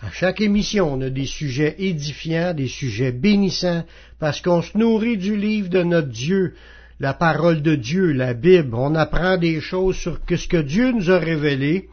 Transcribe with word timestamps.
À 0.00 0.12
chaque 0.12 0.40
émission, 0.40 0.92
on 0.92 1.00
a 1.00 1.10
des 1.10 1.26
sujets 1.26 1.74
édifiants, 1.76 2.54
des 2.54 2.68
sujets 2.68 3.10
bénissants, 3.10 3.84
parce 4.20 4.40
qu'on 4.40 4.62
se 4.62 4.78
nourrit 4.78 5.16
du 5.16 5.36
livre 5.36 5.68
de 5.68 5.82
notre 5.82 6.08
Dieu, 6.08 6.54
la 7.00 7.14
parole 7.14 7.62
de 7.62 7.74
Dieu, 7.74 8.12
la 8.12 8.32
Bible. 8.32 8.76
On 8.76 8.94
apprend 8.94 9.36
des 9.36 9.60
choses 9.60 9.96
sur 9.96 10.20
ce 10.28 10.46
que 10.46 10.58
Dieu 10.58 10.92
nous 10.92 11.10
a 11.10 11.18
révélé, 11.18 11.88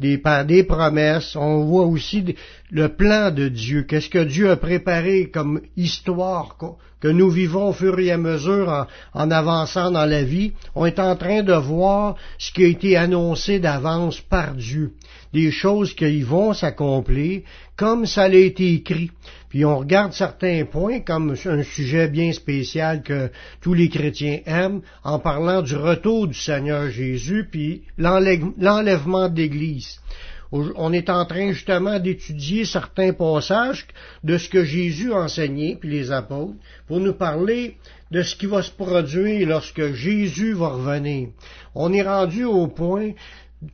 des, 0.00 0.20
des 0.46 0.64
promesses. 0.64 1.34
On 1.34 1.64
voit 1.64 1.86
aussi 1.86 2.34
le 2.70 2.88
plan 2.88 3.30
de 3.30 3.48
Dieu. 3.48 3.82
Qu'est-ce 3.82 4.10
que 4.10 4.24
Dieu 4.24 4.50
a 4.50 4.56
préparé 4.56 5.30
comme 5.30 5.60
histoire 5.76 6.56
que 7.00 7.08
nous 7.08 7.30
vivons 7.30 7.68
au 7.68 7.72
fur 7.72 7.98
et 7.98 8.10
à 8.10 8.18
mesure 8.18 8.86
en, 9.14 9.30
avançant 9.30 9.90
dans 9.90 10.06
la 10.06 10.22
vie? 10.22 10.52
On 10.74 10.86
est 10.86 10.98
en 10.98 11.16
train 11.16 11.42
de 11.42 11.52
voir 11.52 12.16
ce 12.38 12.50
qui 12.52 12.64
a 12.64 12.68
été 12.68 12.96
annoncé 12.96 13.58
d'avance 13.58 14.20
par 14.20 14.54
Dieu 14.54 14.92
des 15.32 15.50
choses 15.50 15.94
qui 15.94 16.22
vont 16.22 16.54
s'accomplir 16.54 17.42
comme 17.76 18.06
ça 18.06 18.22
a 18.22 18.28
été 18.28 18.72
écrit. 18.72 19.10
Puis 19.50 19.64
on 19.64 19.78
regarde 19.78 20.12
certains 20.12 20.64
points 20.64 21.00
comme 21.00 21.34
un 21.44 21.62
sujet 21.62 22.08
bien 22.08 22.32
spécial 22.32 23.02
que 23.02 23.30
tous 23.60 23.74
les 23.74 23.90
chrétiens 23.90 24.40
aiment 24.46 24.80
en 25.04 25.18
parlant 25.18 25.60
du 25.62 25.76
retour 25.76 26.28
du 26.28 26.38
Seigneur 26.38 26.90
Jésus 26.90 27.48
puis 27.50 27.82
l'enlèvement 27.98 29.28
de 29.28 29.36
l'Église. 29.36 30.00
On 30.52 30.92
est 30.92 31.10
en 31.10 31.24
train 31.24 31.52
justement 31.52 31.98
d'étudier 31.98 32.64
certains 32.64 33.12
passages 33.12 33.86
de 34.22 34.38
ce 34.38 34.48
que 34.48 34.64
Jésus 34.64 35.12
a 35.12 35.22
enseigné, 35.22 35.76
puis 35.76 35.90
les 35.90 36.12
apôtres, 36.12 36.54
pour 36.86 37.00
nous 37.00 37.14
parler 37.14 37.76
de 38.10 38.22
ce 38.22 38.36
qui 38.36 38.46
va 38.46 38.62
se 38.62 38.70
produire 38.70 39.48
lorsque 39.48 39.92
Jésus 39.92 40.52
va 40.52 40.68
revenir. 40.68 41.28
On 41.74 41.92
est 41.92 42.02
rendu 42.02 42.44
au 42.44 42.68
point 42.68 43.12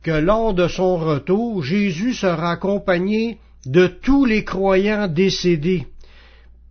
que 0.01 0.11
lors 0.11 0.53
de 0.53 0.67
son 0.67 0.97
retour, 0.97 1.63
Jésus 1.63 2.13
sera 2.13 2.51
accompagné 2.51 3.37
de 3.65 3.87
tous 3.87 4.25
les 4.25 4.43
croyants 4.43 5.07
décédés. 5.07 5.87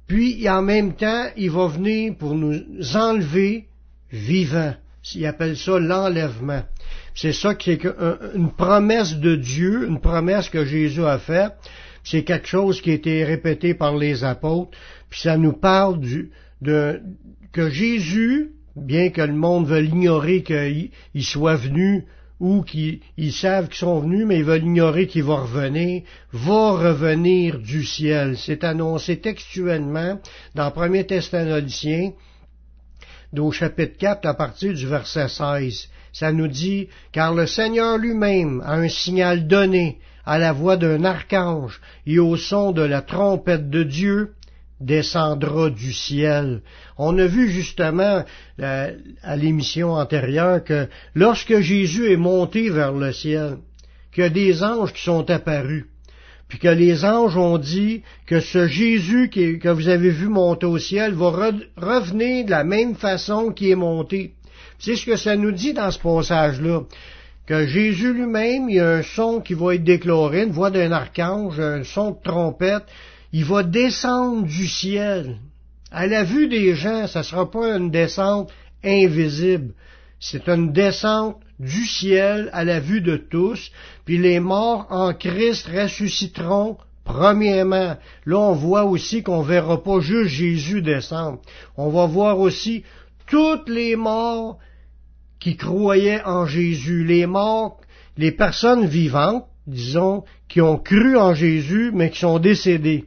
Puis, 0.06 0.48
en 0.48 0.62
même 0.62 0.94
temps, 0.94 1.26
il 1.36 1.50
va 1.50 1.68
venir 1.68 2.14
pour 2.18 2.34
nous 2.34 2.60
enlever 2.94 3.66
vivants. 4.10 4.74
Il 5.14 5.26
appelle 5.26 5.56
ça 5.56 5.78
l'enlèvement. 5.78 6.62
C'est 7.14 7.32
ça 7.32 7.54
qui 7.54 7.72
est 7.72 7.86
une 8.34 8.50
promesse 8.50 9.16
de 9.16 9.36
Dieu, 9.36 9.86
une 9.86 10.00
promesse 10.00 10.48
que 10.48 10.64
Jésus 10.64 11.04
a 11.04 11.18
faite. 11.18 11.52
C'est 12.04 12.24
quelque 12.24 12.48
chose 12.48 12.80
qui 12.80 12.90
a 12.90 12.94
été 12.94 13.24
répété 13.24 13.74
par 13.74 13.96
les 13.96 14.24
apôtres. 14.24 14.76
Puis 15.10 15.20
ça 15.20 15.36
nous 15.36 15.52
parle 15.52 16.00
de, 16.60 17.00
que 17.52 17.68
Jésus, 17.68 18.52
bien 18.76 19.10
que 19.10 19.20
le 19.20 19.34
monde 19.34 19.66
veuille 19.66 19.88
ignorer 19.88 20.42
qu'il 20.42 21.24
soit 21.24 21.56
venu 21.56 22.06
ou 22.40 22.62
qui 22.62 23.00
ils 23.16 23.32
savent 23.32 23.68
qu'ils 23.68 23.76
sont 23.76 24.00
venus, 24.00 24.26
mais 24.26 24.38
ils 24.38 24.44
veulent 24.44 24.64
ignorer 24.64 25.06
qu'il 25.06 25.22
va 25.22 25.42
revenir, 25.42 26.02
va 26.32 26.72
revenir 26.72 27.60
du 27.60 27.84
ciel. 27.84 28.36
C'est 28.36 28.64
annoncé 28.64 29.18
textuellement 29.18 30.18
dans 30.56 30.72
1 30.74 31.04
Thessaloniciens, 31.04 32.10
au 33.40 33.50
chapitre 33.50 33.96
4, 33.98 34.26
à 34.26 34.34
partir 34.34 34.74
du 34.74 34.86
verset 34.86 35.28
16. 35.28 35.88
Ça 36.12 36.32
nous 36.32 36.48
dit, 36.48 36.88
car 37.12 37.34
le 37.34 37.46
Seigneur 37.46 37.96
lui-même 37.98 38.62
a 38.64 38.74
un 38.74 38.88
signal 38.88 39.46
donné 39.46 39.98
à 40.24 40.38
la 40.38 40.52
voix 40.52 40.76
d'un 40.76 41.04
archange 41.04 41.80
et 42.06 42.18
au 42.18 42.36
son 42.36 42.72
de 42.72 42.82
la 42.82 43.02
trompette 43.02 43.70
de 43.70 43.82
Dieu, 43.82 44.34
descendra 44.80 45.70
du 45.70 45.92
ciel. 45.92 46.62
On 46.98 47.16
a 47.18 47.26
vu 47.26 47.48
justement 47.48 48.24
euh, 48.60 48.96
à 49.22 49.36
l'émission 49.36 49.92
antérieure 49.92 50.62
que 50.64 50.88
lorsque 51.14 51.60
Jésus 51.60 52.10
est 52.12 52.16
monté 52.16 52.68
vers 52.68 52.92
le 52.92 53.12
ciel, 53.12 53.58
qu'il 54.12 54.24
y 54.24 54.26
a 54.26 54.30
des 54.30 54.62
anges 54.62 54.92
qui 54.92 55.02
sont 55.02 55.28
apparus, 55.30 55.86
puis 56.52 56.58
que 56.58 56.68
les 56.68 57.06
anges 57.06 57.38
ont 57.38 57.56
dit 57.56 58.02
que 58.26 58.38
ce 58.38 58.66
Jésus 58.66 59.30
que 59.30 59.70
vous 59.70 59.88
avez 59.88 60.10
vu 60.10 60.28
monter 60.28 60.66
au 60.66 60.76
ciel 60.76 61.14
va 61.14 61.30
revenir 61.78 62.44
de 62.44 62.50
la 62.50 62.62
même 62.62 62.94
façon 62.94 63.52
qu'il 63.52 63.70
est 63.70 63.74
monté. 63.74 64.34
C'est 64.78 64.96
ce 64.96 65.06
que 65.06 65.16
ça 65.16 65.34
nous 65.34 65.52
dit 65.52 65.72
dans 65.72 65.90
ce 65.90 65.98
passage-là 65.98 66.82
que 67.46 67.66
Jésus 67.66 68.12
lui-même, 68.12 68.68
il 68.68 68.76
y 68.76 68.80
a 68.80 68.96
un 68.96 69.02
son 69.02 69.40
qui 69.40 69.54
va 69.54 69.76
être 69.76 69.82
déclaré, 69.82 70.42
une 70.42 70.52
voix 70.52 70.70
d'un 70.70 70.92
archange, 70.92 71.58
un 71.58 71.84
son 71.84 72.10
de 72.10 72.18
trompette, 72.22 72.84
il 73.32 73.46
va 73.46 73.62
descendre 73.62 74.42
du 74.46 74.68
ciel. 74.68 75.38
À 75.90 76.06
la 76.06 76.22
vue 76.22 76.48
des 76.48 76.74
gens, 76.74 77.06
ça 77.06 77.20
ne 77.20 77.24
sera 77.24 77.50
pas 77.50 77.78
une 77.78 77.90
descente 77.90 78.50
invisible. 78.84 79.72
C'est 80.20 80.50
une 80.50 80.70
descente 80.70 81.40
du 81.62 81.86
ciel 81.86 82.50
à 82.52 82.64
la 82.64 82.80
vue 82.80 83.00
de 83.00 83.16
tous, 83.16 83.70
puis 84.04 84.18
les 84.18 84.40
morts 84.40 84.86
en 84.90 85.14
Christ 85.14 85.68
ressusciteront 85.68 86.76
premièrement. 87.04 87.96
Là, 88.26 88.38
on 88.38 88.52
voit 88.52 88.84
aussi 88.84 89.22
qu'on 89.22 89.42
verra 89.42 89.82
pas 89.82 90.00
juste 90.00 90.30
Jésus 90.30 90.82
descendre. 90.82 91.40
On 91.76 91.88
va 91.88 92.06
voir 92.06 92.40
aussi 92.40 92.82
toutes 93.28 93.68
les 93.68 93.94
morts 93.94 94.58
qui 95.38 95.56
croyaient 95.56 96.22
en 96.24 96.46
Jésus, 96.46 97.04
les 97.04 97.26
morts, 97.26 97.80
les 98.16 98.32
personnes 98.32 98.86
vivantes, 98.86 99.46
disons, 99.66 100.24
qui 100.48 100.60
ont 100.60 100.78
cru 100.78 101.16
en 101.16 101.32
Jésus, 101.32 101.92
mais 101.94 102.10
qui 102.10 102.18
sont 102.18 102.38
décédées 102.38 103.06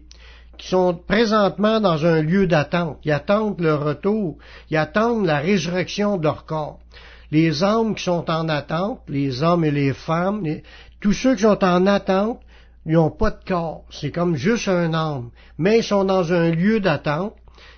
qui 0.58 0.70
sont 0.70 0.94
présentement 0.94 1.82
dans 1.82 2.06
un 2.06 2.22
lieu 2.22 2.48
d'attente. 2.48 3.00
Ils 3.04 3.12
attendent 3.12 3.60
le 3.60 3.76
retour. 3.76 4.38
Ils 4.70 4.78
attendent 4.78 5.26
la 5.26 5.40
résurrection 5.40 6.16
de 6.16 6.24
leur 6.24 6.46
corps. 6.46 6.80
Les 7.32 7.64
hommes 7.64 7.96
qui 7.96 8.04
sont 8.04 8.30
en 8.30 8.50
attente, 8.50 9.02
les 9.08 9.44
hommes 9.44 9.66
et 9.66 9.72
les 9.72 9.94
femmes, 9.94 10.44
tous 11.02 11.14
ceux 11.14 11.36
qui 11.36 11.42
sont 11.42 11.64
en 11.64 11.86
attente, 11.88 12.40
ils 12.86 12.94
n'ont 12.94 13.10
pas 13.10 13.32
de 13.32 13.44
corps. 13.46 13.84
C'est 13.90 14.12
comme 14.12 14.36
juste 14.36 14.68
un 14.68 14.94
âme. 14.94 15.32
Mais 15.58 15.80
ils 15.80 15.84
sont 15.84 16.04
dans 16.04 16.32
un 16.32 16.52
lieu 16.52 16.80
d'attente 16.80 17.34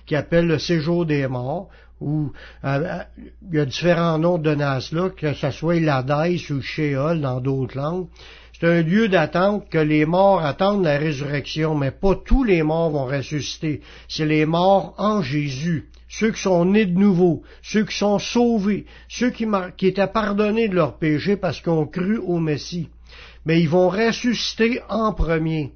qui 0.06 0.16
appelle 0.16 0.46
le 0.46 0.58
séjour 0.58 1.06
des 1.06 1.26
morts, 1.26 1.68
où 2.00 2.32
euh, 2.64 2.68
euh, 2.68 3.02
il 3.50 3.56
y 3.56 3.60
a 3.60 3.64
différents 3.64 4.18
noms 4.18 4.38
de 4.38 4.50
là, 4.50 4.80
que 5.16 5.34
ce 5.34 5.50
soit 5.50 5.80
l'Hadès 5.80 6.50
ou 6.50 6.60
Sheol 6.60 7.20
dans 7.20 7.40
d'autres 7.40 7.76
langues. 7.76 8.06
C'est 8.58 8.66
un 8.66 8.82
lieu 8.82 9.08
d'attente 9.08 9.68
que 9.68 9.78
les 9.78 10.04
morts 10.04 10.44
attendent 10.44 10.84
la 10.84 10.98
résurrection, 10.98 11.74
mais 11.74 11.90
pas 11.90 12.16
tous 12.16 12.42
les 12.42 12.62
morts 12.62 12.90
vont 12.90 13.06
ressusciter. 13.06 13.82
C'est 14.08 14.26
les 14.26 14.46
morts 14.46 14.94
en 14.98 15.22
Jésus, 15.22 15.88
ceux 16.08 16.32
qui 16.32 16.40
sont 16.42 16.64
nés 16.64 16.86
de 16.86 16.98
nouveau, 16.98 17.42
ceux 17.62 17.84
qui 17.84 17.96
sont 17.96 18.18
sauvés, 18.18 18.86
ceux 19.08 19.30
qui, 19.30 19.46
étaient 19.82 20.06
pardonnés 20.06 20.68
de 20.68 20.74
leurs 20.74 20.98
péchés 20.98 21.36
parce 21.36 21.60
qu'ils 21.60 21.72
ont 21.72 21.86
cru 21.86 22.18
au 22.18 22.38
Messie. 22.38 22.88
Mais 23.44 23.60
ils 23.60 23.68
vont 23.68 23.88
ressusciter 23.88 24.80
en 24.88 25.12
premier. 25.12 25.72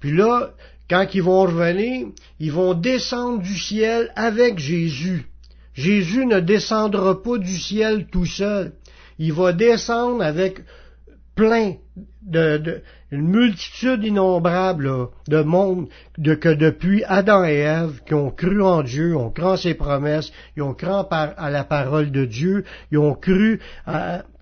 Puis 0.00 0.12
là, 0.12 0.52
quand 0.88 1.06
ils 1.14 1.22
vont 1.22 1.42
revenir, 1.42 2.08
ils 2.38 2.52
vont 2.52 2.74
descendre 2.74 3.42
du 3.42 3.58
ciel 3.58 4.12
avec 4.16 4.58
Jésus. 4.58 5.26
Jésus 5.74 6.24
ne 6.26 6.40
descendra 6.40 7.20
pas 7.22 7.38
du 7.38 7.56
ciel 7.56 8.06
tout 8.10 8.26
seul. 8.26 8.74
Il 9.18 9.32
va 9.32 9.52
descendre 9.52 10.22
avec 10.22 10.60
plein 11.34 11.74
de, 12.22 12.82
une 13.14 13.28
multitude 13.28 14.04
innombrable 14.04 14.90
de 15.28 15.42
monde 15.42 15.88
de, 16.18 16.34
que 16.34 16.48
depuis 16.48 17.04
Adam 17.04 17.44
et 17.44 17.58
Ève 17.58 18.00
qui 18.04 18.14
ont 18.14 18.30
cru 18.30 18.60
en 18.60 18.82
Dieu, 18.82 19.16
ont 19.16 19.30
cru 19.30 19.44
en 19.44 19.56
ses 19.56 19.74
promesses, 19.74 20.32
ils 20.56 20.62
ont 20.62 20.74
cru 20.74 20.88
à 20.88 21.50
la 21.50 21.64
parole 21.64 22.10
de 22.10 22.24
Dieu, 22.24 22.64
ils 22.90 22.98
ont 22.98 23.14
cru, 23.14 23.60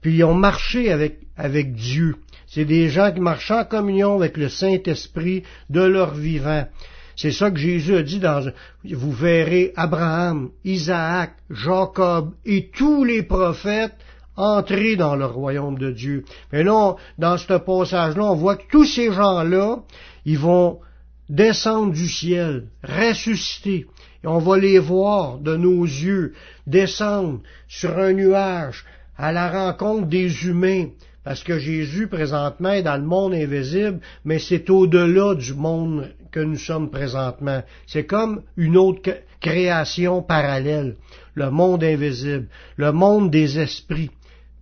puis 0.00 0.16
ils 0.16 0.24
ont 0.24 0.34
marché 0.34 0.90
avec, 0.90 1.18
avec 1.36 1.74
Dieu. 1.74 2.16
C'est 2.46 2.64
des 2.64 2.88
gens 2.88 3.12
qui 3.12 3.20
marchent 3.20 3.50
en 3.50 3.64
communion 3.64 4.16
avec 4.16 4.38
le 4.38 4.48
Saint-Esprit 4.48 5.42
de 5.68 5.82
leur 5.82 6.14
vivant. 6.14 6.66
C'est 7.14 7.32
ça 7.32 7.50
que 7.50 7.58
Jésus 7.58 7.94
a 7.94 8.02
dit 8.02 8.20
dans, 8.20 8.50
vous 8.84 9.12
verrez 9.12 9.74
Abraham, 9.76 10.50
Isaac, 10.64 11.34
Jacob 11.50 12.32
et 12.46 12.70
tous 12.74 13.04
les 13.04 13.22
prophètes 13.22 13.94
entrer 14.36 14.96
dans 14.96 15.16
le 15.16 15.26
royaume 15.26 15.78
de 15.78 15.90
Dieu. 15.90 16.24
Mais 16.52 16.62
là, 16.62 16.94
dans 17.18 17.36
ce 17.36 17.54
passage-là, 17.54 18.24
on 18.24 18.34
voit 18.34 18.56
que 18.56 18.68
tous 18.70 18.84
ces 18.84 19.12
gens-là, 19.12 19.78
ils 20.24 20.38
vont 20.38 20.80
descendre 21.28 21.92
du 21.92 22.08
ciel, 22.08 22.68
ressusciter, 22.82 23.86
et 24.24 24.26
on 24.26 24.38
va 24.38 24.58
les 24.58 24.78
voir 24.78 25.38
de 25.38 25.56
nos 25.56 25.84
yeux 25.84 26.34
descendre 26.66 27.40
sur 27.68 27.98
un 27.98 28.12
nuage 28.12 28.84
à 29.16 29.32
la 29.32 29.50
rencontre 29.50 30.06
des 30.06 30.46
humains 30.46 30.88
Parce 31.24 31.44
que 31.44 31.58
Jésus, 31.58 32.08
présentement, 32.08 32.72
est 32.72 32.82
dans 32.82 32.96
le 32.96 33.06
monde 33.06 33.34
invisible, 33.34 34.00
mais 34.24 34.38
c'est 34.38 34.68
au-delà 34.70 35.34
du 35.34 35.54
monde 35.54 36.12
que 36.32 36.40
nous 36.40 36.58
sommes 36.58 36.90
présentement. 36.90 37.62
C'est 37.86 38.06
comme 38.06 38.42
une 38.56 38.76
autre 38.76 39.10
création 39.40 40.22
parallèle. 40.22 40.96
Le 41.34 41.50
monde 41.50 41.84
invisible. 41.84 42.48
Le 42.76 42.90
monde 42.90 43.30
des 43.30 43.58
esprits. 43.58 44.10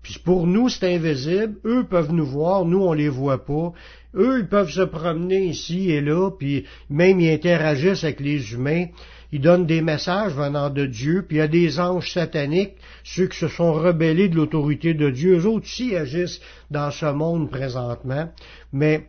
Puis 0.02 0.18
pour 0.24 0.46
nous, 0.46 0.68
c'est 0.68 0.94
invisible. 0.94 1.56
Eux 1.64 1.84
peuvent 1.84 2.12
nous 2.12 2.26
voir, 2.26 2.64
nous, 2.64 2.82
on 2.82 2.92
les 2.92 3.08
voit 3.08 3.44
pas. 3.44 3.72
Eux, 4.14 4.40
ils 4.40 4.48
peuvent 4.48 4.70
se 4.70 4.80
promener 4.80 5.44
ici 5.46 5.90
et 5.90 6.00
là, 6.00 6.30
puis 6.30 6.64
même 6.88 7.20
ils 7.20 7.32
interagissent 7.32 8.04
avec 8.04 8.20
les 8.20 8.52
humains. 8.52 8.86
Ils 9.32 9.40
donnent 9.40 9.66
des 9.66 9.82
messages 9.82 10.34
venant 10.34 10.70
de 10.70 10.86
Dieu, 10.86 11.24
puis 11.26 11.36
il 11.36 11.40
y 11.40 11.42
a 11.42 11.48
des 11.48 11.78
anges 11.78 12.12
sataniques, 12.12 12.74
ceux 13.04 13.28
qui 13.28 13.38
se 13.38 13.46
sont 13.46 13.72
rebellés 13.72 14.28
de 14.28 14.34
l'autorité 14.34 14.94
de 14.94 15.10
Dieu. 15.10 15.38
Eux 15.38 15.46
autres 15.46 15.66
aussi 15.66 15.94
agissent 15.94 16.40
dans 16.70 16.90
ce 16.90 17.06
monde 17.06 17.50
présentement. 17.50 18.28
Mais 18.72 19.06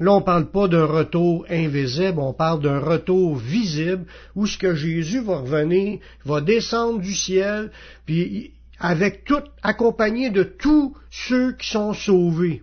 Là, 0.00 0.12
on 0.12 0.18
ne 0.18 0.24
parle 0.24 0.50
pas 0.50 0.66
d'un 0.66 0.86
retour 0.86 1.46
invisible, 1.48 2.18
on 2.18 2.32
parle 2.32 2.60
d'un 2.60 2.80
retour 2.80 3.36
visible, 3.36 4.06
où 4.34 4.44
ce 4.44 4.58
que 4.58 4.74
Jésus 4.74 5.20
va 5.20 5.36
revenir, 5.36 6.00
va 6.24 6.40
descendre 6.40 6.98
du 6.98 7.14
ciel, 7.14 7.70
puis 8.04 8.53
avec 8.78 9.24
tout, 9.24 9.42
accompagné 9.62 10.30
de 10.30 10.42
tous 10.42 10.96
ceux 11.10 11.52
qui 11.52 11.68
sont 11.68 11.92
sauvés. 11.92 12.62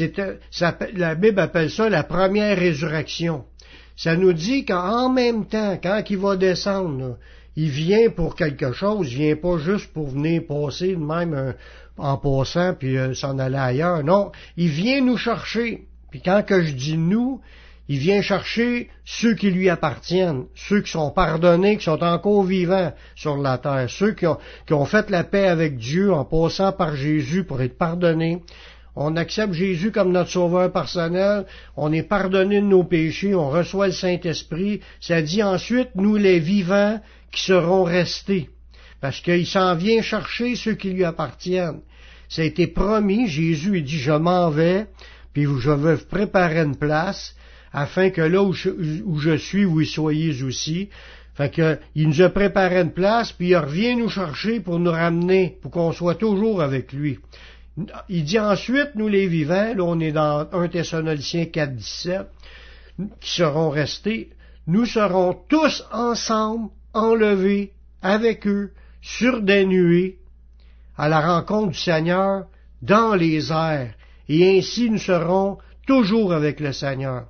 Euh, 0.00 0.36
la 0.94 1.14
Bible 1.14 1.40
appelle 1.40 1.70
ça 1.70 1.88
la 1.88 2.02
première 2.02 2.58
résurrection. 2.58 3.44
Ça 3.96 4.16
nous 4.16 4.32
dit 4.32 4.64
qu'en 4.64 5.08
même 5.08 5.46
temps, 5.46 5.78
quand 5.82 6.02
il 6.10 6.18
va 6.18 6.36
descendre, 6.36 7.18
il 7.54 7.70
vient 7.70 8.10
pour 8.10 8.34
quelque 8.34 8.72
chose, 8.72 9.12
il 9.12 9.18
vient 9.18 9.36
pas 9.36 9.58
juste 9.58 9.92
pour 9.92 10.08
venir 10.08 10.42
passer 10.46 10.96
même 10.96 11.54
en 11.98 12.18
passant 12.18 12.74
puis 12.74 12.98
euh, 12.98 13.14
s'en 13.14 13.38
aller 13.38 13.56
ailleurs. 13.56 14.04
Non, 14.04 14.32
il 14.56 14.68
vient 14.68 15.00
nous 15.00 15.16
chercher. 15.16 15.86
Puis 16.10 16.20
quand 16.22 16.44
que 16.44 16.62
je 16.62 16.72
dis 16.72 16.98
nous, 16.98 17.40
il 17.88 17.98
vient 17.98 18.20
chercher 18.20 18.88
ceux 19.04 19.34
qui 19.34 19.50
lui 19.50 19.68
appartiennent, 19.68 20.46
ceux 20.54 20.80
qui 20.80 20.90
sont 20.90 21.10
pardonnés, 21.10 21.76
qui 21.76 21.84
sont 21.84 22.02
encore 22.02 22.42
vivants 22.42 22.92
sur 23.14 23.36
la 23.36 23.58
terre, 23.58 23.88
ceux 23.88 24.12
qui 24.12 24.26
ont, 24.26 24.84
fait 24.84 25.08
la 25.10 25.22
paix 25.22 25.46
avec 25.46 25.76
Dieu 25.76 26.12
en 26.12 26.24
passant 26.24 26.72
par 26.72 26.96
Jésus 26.96 27.44
pour 27.44 27.62
être 27.62 27.78
pardonnés. 27.78 28.42
On 28.96 29.14
accepte 29.16 29.52
Jésus 29.52 29.92
comme 29.92 30.10
notre 30.10 30.30
sauveur 30.30 30.72
personnel, 30.72 31.44
on 31.76 31.92
est 31.92 32.02
pardonné 32.02 32.60
de 32.60 32.66
nos 32.66 32.82
péchés, 32.82 33.34
on 33.34 33.50
reçoit 33.50 33.88
le 33.88 33.92
Saint-Esprit. 33.92 34.80
Ça 35.00 35.22
dit 35.22 35.42
ensuite, 35.42 35.90
nous 35.94 36.16
les 36.16 36.40
vivants 36.40 37.00
qui 37.30 37.42
seront 37.42 37.84
restés. 37.84 38.48
Parce 39.00 39.20
qu'il 39.20 39.46
s'en 39.46 39.76
vient 39.76 40.02
chercher 40.02 40.56
ceux 40.56 40.74
qui 40.74 40.90
lui 40.90 41.04
appartiennent. 41.04 41.82
Ça 42.28 42.42
a 42.42 42.46
été 42.46 42.66
promis, 42.66 43.28
Jésus 43.28 43.82
dit, 43.82 43.98
je 43.98 44.12
m'en 44.12 44.50
vais, 44.50 44.86
puis 45.32 45.44
je 45.60 45.70
vais 45.70 45.98
préparer 45.98 46.60
une 46.60 46.76
place, 46.76 47.36
afin 47.76 48.08
que 48.08 48.22
là 48.22 48.42
où 48.42 48.54
je, 48.54 49.36
suis, 49.36 49.64
vous 49.64 49.82
y 49.82 49.86
soyez 49.86 50.42
aussi. 50.42 50.88
Fait 51.34 51.54
que, 51.54 51.78
il 51.94 52.08
nous 52.08 52.22
a 52.22 52.30
préparé 52.30 52.80
une 52.80 52.92
place, 52.92 53.32
puis 53.32 53.48
il 53.48 53.56
revient 53.56 53.94
nous 53.96 54.08
chercher 54.08 54.60
pour 54.60 54.78
nous 54.78 54.90
ramener, 54.90 55.58
pour 55.60 55.70
qu'on 55.70 55.92
soit 55.92 56.14
toujours 56.14 56.62
avec 56.62 56.94
lui. 56.94 57.18
Il 58.08 58.24
dit 58.24 58.38
ensuite, 58.38 58.92
nous 58.94 59.08
les 59.08 59.26
vivants, 59.26 59.74
là 59.76 59.84
on 59.84 60.00
est 60.00 60.12
dans 60.12 60.48
1 60.50 60.68
Thessaloniciens 60.68 61.44
4, 61.44 61.74
17, 61.74 62.22
qui 63.20 63.30
seront 63.30 63.68
restés, 63.68 64.30
nous 64.66 64.86
serons 64.86 65.36
tous 65.46 65.84
ensemble 65.92 66.70
enlevés 66.94 67.72
avec 68.00 68.46
eux 68.46 68.72
sur 69.02 69.42
des 69.42 69.66
nuées 69.66 70.16
à 70.96 71.10
la 71.10 71.20
rencontre 71.20 71.72
du 71.72 71.78
Seigneur 71.78 72.46
dans 72.80 73.14
les 73.14 73.52
airs, 73.52 73.92
et 74.30 74.56
ainsi 74.56 74.88
nous 74.88 74.96
serons 74.96 75.58
toujours 75.86 76.32
avec 76.32 76.58
le 76.60 76.72
Seigneur. 76.72 77.26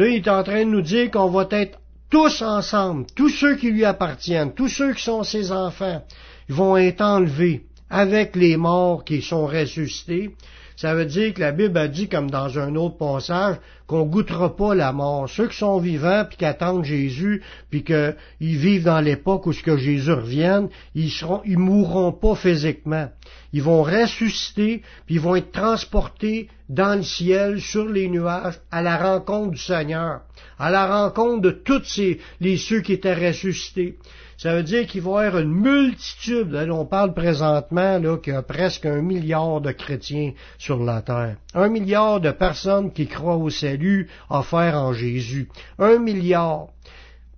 Là, 0.00 0.08
il 0.08 0.16
est 0.16 0.28
en 0.30 0.42
train 0.42 0.64
de 0.64 0.70
nous 0.70 0.80
dire 0.80 1.10
qu'on 1.10 1.28
va 1.28 1.46
être 1.50 1.78
tous 2.08 2.40
ensemble, 2.40 3.04
tous 3.14 3.28
ceux 3.28 3.56
qui 3.56 3.70
lui 3.70 3.84
appartiennent, 3.84 4.54
tous 4.54 4.68
ceux 4.68 4.94
qui 4.94 5.02
sont 5.02 5.24
ses 5.24 5.52
enfants, 5.52 6.02
ils 6.48 6.54
vont 6.54 6.78
être 6.78 7.02
enlevés 7.02 7.66
avec 7.90 8.34
les 8.34 8.56
morts 8.56 9.04
qui 9.04 9.20
sont 9.20 9.46
ressuscités. 9.46 10.30
Ça 10.74 10.94
veut 10.94 11.04
dire 11.04 11.34
que 11.34 11.40
la 11.40 11.52
Bible 11.52 11.76
a 11.76 11.86
dit, 11.86 12.08
comme 12.08 12.30
dans 12.30 12.58
un 12.58 12.76
autre 12.76 12.96
passage, 12.96 13.56
qu'on 13.90 14.04
goûtera 14.04 14.54
pas 14.54 14.72
la 14.72 14.92
mort. 14.92 15.28
Ceux 15.28 15.48
qui 15.48 15.56
sont 15.56 15.80
vivants 15.80 16.24
puis 16.24 16.36
qui 16.36 16.44
attendent 16.44 16.84
Jésus, 16.84 17.42
puis 17.70 17.82
qu'ils 17.82 18.14
vivent 18.38 18.84
dans 18.84 19.00
l'époque 19.00 19.46
où 19.46 19.52
ce 19.52 19.64
que 19.64 19.76
Jésus 19.76 20.12
revienne, 20.12 20.68
ils 20.94 21.10
seront, 21.10 21.42
ils 21.44 21.58
mourront 21.58 22.12
pas 22.12 22.36
physiquement. 22.36 23.08
Ils 23.52 23.64
vont 23.64 23.82
ressusciter, 23.82 24.82
puis 25.06 25.16
ils 25.16 25.20
vont 25.20 25.34
être 25.34 25.50
transportés 25.50 26.48
dans 26.68 26.94
le 26.94 27.02
ciel, 27.02 27.60
sur 27.60 27.88
les 27.88 28.08
nuages, 28.08 28.60
à 28.70 28.80
la 28.80 28.96
rencontre 28.96 29.50
du 29.50 29.58
Seigneur, 29.60 30.20
à 30.56 30.70
la 30.70 30.86
rencontre 30.86 31.40
de 31.40 31.50
tous 31.50 31.82
ces, 31.82 32.20
les 32.40 32.58
ceux 32.58 32.82
qui 32.82 32.92
étaient 32.92 33.28
ressuscités. 33.28 33.98
Ça 34.38 34.54
veut 34.54 34.62
dire 34.62 34.86
qu'il 34.86 35.02
va 35.02 35.24
y 35.24 35.26
avoir 35.26 35.42
une 35.42 35.52
multitude, 35.52 36.52
là, 36.52 36.64
on 36.72 36.86
parle 36.86 37.12
présentement 37.12 37.98
là, 37.98 38.16
qu'il 38.18 38.32
y 38.32 38.36
a 38.36 38.42
presque 38.42 38.86
un 38.86 39.02
milliard 39.02 39.60
de 39.60 39.72
chrétiens 39.72 40.32
sur 40.58 40.82
la 40.82 41.02
terre. 41.02 41.36
Un 41.54 41.68
milliard 41.68 42.20
de 42.20 42.30
personnes 42.30 42.92
qui 42.92 43.08
croient 43.08 43.36
au 43.36 43.50
salut 43.50 44.08
offert 44.28 44.76
en 44.76 44.92
Jésus. 44.92 45.48
Un 45.78 45.98
milliard. 45.98 46.68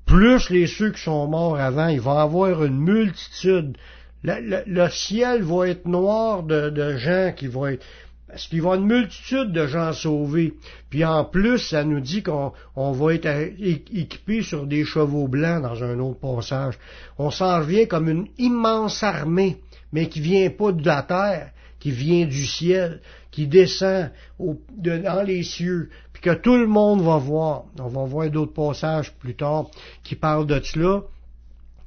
Plus 0.04 0.50
les 0.50 0.66
ceux 0.66 0.90
qui 0.90 1.02
sont 1.02 1.26
morts 1.26 1.58
avant, 1.58 1.88
il 1.88 2.00
va 2.00 2.14
y 2.14 2.18
avoir 2.18 2.64
une 2.64 2.78
multitude. 2.78 3.78
Le, 4.22 4.88
ciel 4.90 5.42
va 5.42 5.68
être 5.68 5.86
noir 5.86 6.42
de, 6.42 6.96
gens 6.96 7.32
qui 7.34 7.46
vont 7.46 7.66
être 7.66 7.84
parce 8.28 8.46
qu'il 8.46 8.62
va 8.62 8.70
y 8.70 8.72
avoir 8.72 8.80
une 8.80 8.86
multitude 8.86 9.52
de 9.52 9.66
gens 9.66 9.92
sauvés. 9.92 10.54
Puis 10.88 11.04
en 11.04 11.24
plus, 11.24 11.58
ça 11.58 11.84
nous 11.84 12.00
dit 12.00 12.22
qu'on 12.22 12.52
va 12.74 13.14
être 13.14 13.28
équipé 13.60 14.42
sur 14.42 14.66
des 14.66 14.84
chevaux 14.84 15.28
blancs 15.28 15.62
dans 15.62 15.82
un 15.84 15.98
autre 15.98 16.20
passage. 16.20 16.78
On 17.18 17.30
s'en 17.30 17.58
revient 17.58 17.86
comme 17.86 18.08
une 18.08 18.28
immense 18.38 19.02
armée, 19.02 19.58
mais 19.92 20.08
qui 20.08 20.20
vient 20.20 20.48
pas 20.48 20.72
de 20.72 20.84
la 20.86 21.02
terre, 21.02 21.50
qui 21.82 21.90
vient 21.90 22.26
du 22.26 22.46
ciel, 22.46 23.00
qui 23.32 23.48
descend 23.48 24.12
dans 24.38 25.26
les 25.26 25.42
cieux, 25.42 25.90
puis 26.12 26.22
que 26.22 26.32
tout 26.32 26.56
le 26.56 26.68
monde 26.68 27.02
va 27.02 27.16
voir. 27.16 27.64
On 27.76 27.88
va 27.88 28.04
voir 28.04 28.30
d'autres 28.30 28.52
passages 28.52 29.12
plus 29.14 29.34
tard 29.34 29.66
qui 30.04 30.14
parlent 30.14 30.46
de 30.46 30.60
cela. 30.62 31.00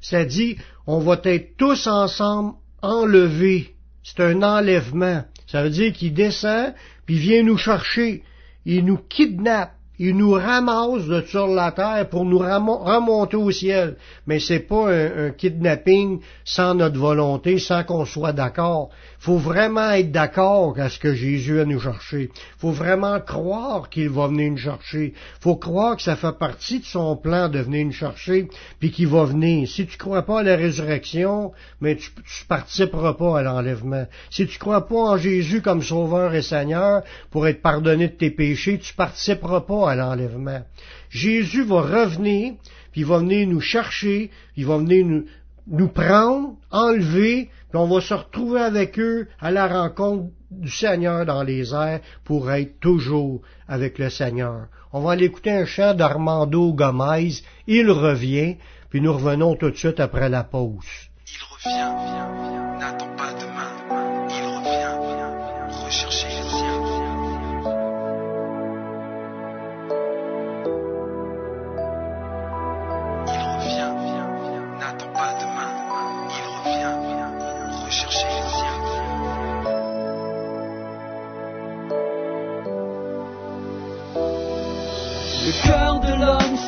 Ça 0.02 0.26
dit, 0.26 0.58
on 0.86 1.00
va 1.00 1.18
être 1.24 1.56
tous 1.56 1.88
ensemble 1.88 2.56
enlevés. 2.82 3.74
C'est 4.04 4.20
un 4.20 4.44
enlèvement. 4.44 5.24
Ça 5.48 5.64
veut 5.64 5.70
dire 5.70 5.94
qu'il 5.94 6.14
descend, 6.14 6.74
puis 7.06 7.16
il 7.16 7.22
vient 7.22 7.44
nous 7.44 7.58
chercher. 7.58 8.22
Il 8.66 8.84
nous 8.84 8.98
kidnappe. 8.98 9.76
Il 9.98 10.18
nous 10.18 10.32
ramasse 10.32 11.06
de 11.06 11.22
sur 11.22 11.48
la 11.48 11.72
terre 11.72 12.10
pour 12.10 12.26
nous 12.26 12.40
remonter 12.40 13.38
au 13.38 13.50
ciel. 13.52 13.96
Mais 14.28 14.40
c'est 14.40 14.60
pas 14.60 14.92
un, 14.92 15.32
kidnapping 15.32 16.20
sans 16.44 16.76
notre 16.76 17.00
volonté, 17.00 17.60
sans 17.60 17.86
qu'on 17.86 18.04
soit 18.04 18.34
d'accord. 18.34 18.90
Faut 19.26 19.40
vraiment 19.40 19.90
être 19.90 20.12
d'accord 20.12 20.78
à 20.78 20.88
ce 20.88 21.00
que 21.00 21.16
Jésus 21.16 21.60
a 21.60 21.66
nous 21.66 21.80
chercher. 21.80 22.30
Faut 22.60 22.70
vraiment 22.70 23.20
croire 23.20 23.90
qu'il 23.90 24.10
va 24.10 24.28
venir 24.28 24.52
nous 24.52 24.58
chercher. 24.58 25.16
Faut 25.40 25.56
croire 25.56 25.96
que 25.96 26.04
ça 26.04 26.16
fait 26.16 26.38
partie 26.38 26.82
de 26.82 26.86
son 26.86 27.18
plan 27.18 27.50
de 27.50 27.58
venir 27.58 27.88
nous 27.88 27.92
chercher, 27.92 28.48
puis 28.80 28.92
qu'il 28.92 29.08
va 29.08 29.26
venir. 29.26 29.68
Si 29.68 29.88
tu 29.88 29.98
crois 29.98 30.22
pas 30.22 30.42
à 30.42 30.44
la 30.44 30.56
résurrection, 30.56 31.54
mais 31.82 31.96
tu, 31.96 32.12
participeras 32.48 33.16
pas 33.16 33.40
à 33.40 33.42
l'enlèvement. 33.42 34.06
Si 34.30 34.46
tu 34.46 34.60
crois 34.60 34.86
pas 34.86 35.14
en 35.14 35.18
Jésus 35.18 35.64
comme 35.64 35.82
Sauveur 35.82 36.36
et 36.36 36.44
Seigneur 36.44 37.02
pour 37.32 37.48
être 37.48 37.64
pardonné 37.64 38.10
de 38.10 38.14
tes 38.14 38.30
péchés, 38.30 38.78
tu 38.78 38.94
participeras 38.94 39.62
pas 39.62 39.90
à 39.90 39.96
l'enlèvement. 39.96 40.62
Jésus 41.10 41.64
va 41.64 41.82
revenir, 41.82 42.54
puis 42.92 43.02
il 43.02 43.08
va 43.08 43.18
venir 43.18 43.48
nous 43.48 43.60
chercher, 43.60 44.30
il 44.56 44.68
va 44.68 44.78
venir 44.78 45.24
nous 45.66 45.88
prendre, 45.88 46.58
enlever, 46.70 47.50
puis 47.70 47.78
on 47.78 47.88
va 47.88 48.02
se 48.02 48.14
retrouver 48.14 48.62
avec 48.62 49.00
eux 49.00 49.28
à 49.40 49.52
la 49.52 49.68
rencontre 49.68 50.32
du 50.52 50.70
Seigneur 50.70 51.26
dans 51.26 51.44
les 51.44 51.74
airs 51.74 52.00
pour 52.24 52.52
être 52.52 52.80
toujours 52.80 53.42
avec 53.68 53.98
le 53.98 54.10
Seigneur. 54.10 54.68
On 54.94 55.02
va 55.02 55.12
aller 55.12 55.26
écouter 55.26 55.52
un 55.52 55.66
chant 55.66 55.94
d'Armando 55.94 56.74
Gomez, 56.74 57.34
Il 57.68 57.92
revient, 57.92 58.58
puis 58.90 59.02
nous 59.02 59.14
revenons 59.14 59.56
tout 59.56 59.70
de 59.70 59.76
suite 59.76 60.00
après 60.00 60.30
la 60.30 60.44
pause. 60.44 60.86
Il 61.28 61.70
revient, 61.70 62.45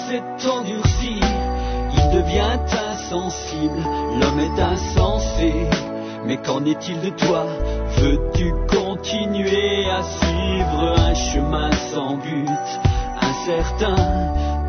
s'est 0.08 0.50
endurci, 0.50 1.20
il 1.20 2.16
devient 2.16 2.60
insensible, 2.92 3.80
l'homme 4.20 4.40
est 4.40 4.62
insensé. 4.62 5.54
Mais 6.26 6.38
qu'en 6.38 6.64
est-il 6.66 7.00
de 7.02 7.10
toi? 7.10 7.46
Veux-tu 7.98 8.54
continuer 8.70 9.90
à 9.90 10.04
suivre 10.04 10.96
un 10.98 11.14
chemin 11.14 11.72
sans 11.94 12.18
but, 12.18 12.50
incertain. 13.22 13.96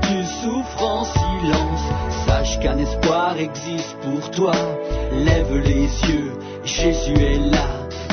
Tu 0.02 0.24
souffres 0.42 0.82
en 0.82 1.04
silence, 1.04 1.82
sache 2.26 2.58
qu'un 2.60 2.78
espoir 2.78 3.36
existe 3.38 3.96
pour 4.02 4.30
toi. 4.30 4.52
Lève 5.12 5.56
les 5.56 5.86
yeux, 6.10 6.32
Jésus 6.64 7.14
est 7.14 7.50
là. 7.50 7.66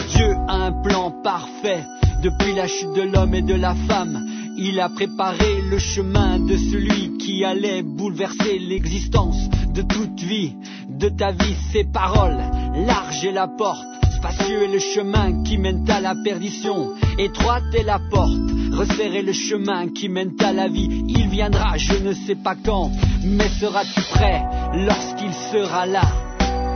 Dieu 0.10 0.36
a 0.48 0.53
un 0.53 0.72
plan 0.72 1.12
parfait 1.24 1.84
depuis 2.22 2.53
la 2.53 2.67
chute 2.67 2.94
de 2.94 3.03
l'homme 3.03 3.34
et 3.34 3.41
de 3.41 3.55
la 3.55 3.74
femme. 3.88 4.35
Il 4.57 4.79
a 4.79 4.89
préparé 4.89 5.62
le 5.69 5.77
chemin 5.77 6.39
de 6.39 6.55
celui 6.55 7.17
qui 7.17 7.43
allait 7.43 7.83
bouleverser 7.83 8.57
l'existence 8.59 9.38
de 9.74 9.81
toute 9.81 10.21
vie, 10.21 10.55
de 10.89 11.09
ta 11.09 11.31
vie, 11.31 11.55
ses 11.74 11.83
paroles. 11.83 12.41
Large 12.88 13.25
est 13.25 13.33
la 13.33 13.47
porte, 13.47 13.85
spacieux 14.15 14.63
est 14.63 14.71
le 14.71 14.79
chemin 14.79 15.43
qui 15.43 15.57
mène 15.57 15.89
à 15.89 16.00
la 16.00 16.15
perdition. 16.24 16.93
Étroite 17.17 17.63
est 17.74 17.83
la 17.83 18.00
porte, 18.00 18.39
resserré 18.71 19.21
le 19.21 19.33
chemin 19.33 19.89
qui 19.89 20.07
mène 20.07 20.31
à 20.41 20.53
la 20.53 20.69
vie. 20.69 21.03
Il 21.09 21.27
viendra, 21.27 21.77
je 21.77 21.95
ne 21.95 22.13
sais 22.13 22.35
pas 22.35 22.55
quand, 22.55 22.91
mais 23.24 23.50
seras-tu 23.59 24.01
prêt 24.12 24.41
lorsqu'il 24.74 25.33
sera 25.51 25.85
là? 25.85 26.03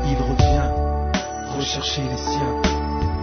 Il 0.06 0.18
revient, 0.18 0.70
rechercher 1.58 2.02
les 2.02 2.18
siens. 2.18 2.62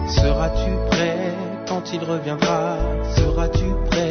Seras-tu 0.07 0.71
prêt 0.89 1.35
quand 1.67 1.83
il 1.93 1.99
reviendra? 1.99 2.77
Seras-tu 3.17 3.65
prêt 3.89 4.06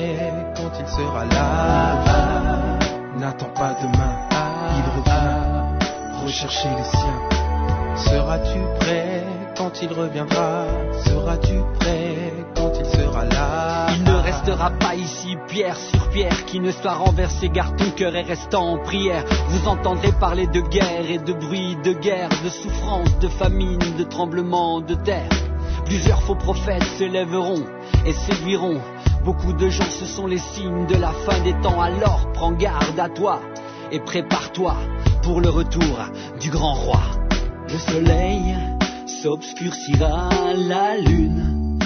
quand 0.67 0.79
il 0.81 0.89
sera 0.89 1.25
là 1.27 2.79
N'attends 3.19 3.53
pas 3.55 3.75
demain, 3.81 4.29
il 4.77 4.99
revient, 4.99 6.25
rechercher 6.25 6.69
les 6.77 6.85
siens. 6.85 7.21
Seras-tu 7.97 8.59
prêt 8.81 9.25
quand 9.57 9.81
il 9.81 9.93
reviendra? 9.93 10.67
Seras-tu 11.07 11.55
prêt 11.79 12.33
quand 12.55 12.73
il 12.79 12.85
sera 12.85 13.25
là? 13.25 13.87
Il 13.97 14.05
ne 14.05 14.17
restera 14.17 14.71
pas 14.71 14.95
ici 14.95 15.37
pierre 15.49 15.79
sur 15.79 16.09
pierre 16.11 16.45
qui 16.45 16.61
ne 16.61 16.73
soit 16.73 16.93
renversé. 16.93 17.49
Garde 17.49 17.77
ton 17.77 17.91
cœur 17.93 18.15
et 18.15 18.23
restant 18.23 18.73
en 18.73 18.79
prière. 18.79 19.25
Vous 19.49 19.69
entendrez 19.69 20.13
parler 20.13 20.47
de 20.47 20.61
guerre 20.61 21.09
et 21.09 21.19
de 21.19 21.33
bruit 21.33 21.77
de 21.85 21.95
guerre, 21.95 22.29
de 22.45 22.51
souffrance, 22.51 23.19
de 23.19 23.29
famine, 23.29 23.79
de 23.97 24.05
tremblement 24.05 24.81
de 24.81 24.95
terre. 24.95 25.31
Plusieurs 25.87 26.23
faux 26.23 26.35
prophètes 26.35 26.83
s'élèveront 26.99 27.65
et 28.05 28.13
séduiront. 28.13 28.81
Beaucoup 29.27 29.53
de 29.53 29.69
gens, 29.69 29.91
ce 29.91 30.05
sont 30.05 30.29
les 30.29 30.39
signes 30.39 30.87
de 30.87 30.95
la 30.95 31.11
fin 31.11 31.43
des 31.43 31.53
temps. 31.61 31.81
Alors 31.81 32.31
prends 32.33 32.53
garde 32.53 32.97
à 33.01 33.09
toi 33.09 33.41
et 33.91 33.99
prépare-toi 33.99 34.77
pour 35.25 35.41
le 35.41 35.51
retour 35.51 35.99
du 36.41 36.49
grand 36.49 36.75
roi. 36.75 37.01
Le 37.69 37.77
soleil 37.77 38.55
s'obscurcira, 39.25 40.29
la 40.69 40.99
lune 40.99 41.77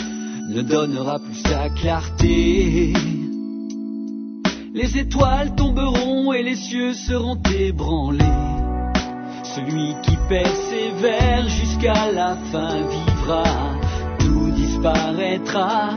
ne 0.50 0.60
donnera 0.60 1.18
plus 1.18 1.40
sa 1.48 1.70
clarté. 1.70 2.92
Les 4.74 4.98
étoiles 4.98 5.54
tomberont 5.54 6.34
et 6.34 6.42
les 6.42 6.56
cieux 6.56 6.92
seront 6.92 7.40
ébranlés. 7.58 8.36
Celui 9.44 9.94
qui 10.02 10.18
persévère 10.28 11.48
jusqu'à 11.48 12.12
la 12.12 12.36
fin 12.52 12.86
vivra, 12.86 13.44
tout 14.18 14.50
disparaîtra, 14.50 15.94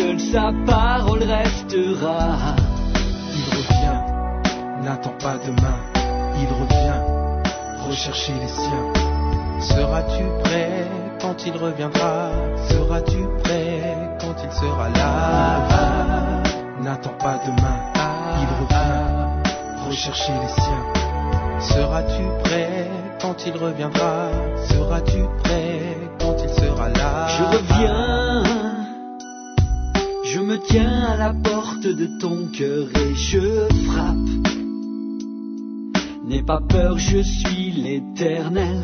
seule 0.00 0.20
sa 0.20 0.52
parole 0.66 1.22
restera. 1.22 2.56
Il 3.36 3.44
revient, 3.56 4.00
n'attends 4.84 5.18
pas 5.20 5.36
demain, 5.46 5.78
il 6.42 6.48
revient, 6.60 7.00
rechercher 7.86 8.32
les 8.40 8.48
siens. 8.48 8.86
Seras-tu 9.60 10.24
prêt 10.44 10.86
quand 11.20 11.36
il 11.46 11.56
reviendra? 11.56 12.30
Seras-tu 12.68 13.18
prêt 13.42 14.16
quand 14.20 14.36
il 14.44 14.52
sera 14.52 14.88
là? 14.88 15.12
N'attends 16.82 17.18
pas 17.18 17.38
demain, 17.46 17.78
il 18.42 18.48
revient, 18.60 19.86
rechercher 19.86 20.32
les 20.32 20.62
siens. 20.62 20.84
Seras-tu 21.60 22.22
prêt 22.44 22.88
quand 23.20 23.36
il 23.46 23.54
reviendra? 23.56 24.30
Seras-tu 24.68 25.24
prêt 25.42 25.98
quand 26.18 26.36
il 26.42 26.48
sera 26.48 26.88
là? 26.88 27.26
Je 27.36 27.44
reviens, 27.56 28.42
je 30.32 30.38
me 30.38 30.58
tiens 30.58 31.02
à 31.08 31.16
la 31.16 31.32
porte 31.32 31.86
de 31.86 32.06
ton 32.20 32.46
cœur 32.46 32.86
et 32.94 33.14
je 33.14 33.66
frappe. 33.86 34.30
N'aie 36.24 36.44
pas 36.44 36.60
peur, 36.60 36.98
je 36.98 37.18
suis 37.18 37.72
l'éternel. 37.72 38.80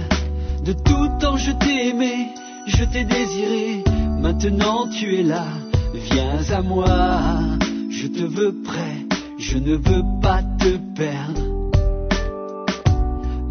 De 0.64 0.72
tout 0.72 1.08
temps 1.20 1.36
je 1.36 1.52
t'ai 1.52 1.88
aimé, 1.90 2.28
je 2.66 2.84
t'ai 2.84 3.04
désiré. 3.04 3.84
Maintenant 4.20 4.88
tu 4.88 5.14
es 5.14 5.22
là, 5.22 5.46
viens 5.94 6.42
à 6.50 6.62
moi. 6.62 7.38
Je 7.90 8.08
te 8.08 8.24
veux 8.24 8.54
prêt, 8.64 9.06
je 9.38 9.58
ne 9.58 9.76
veux 9.76 10.02
pas 10.20 10.42
te 10.42 10.76
perdre. 10.96 11.42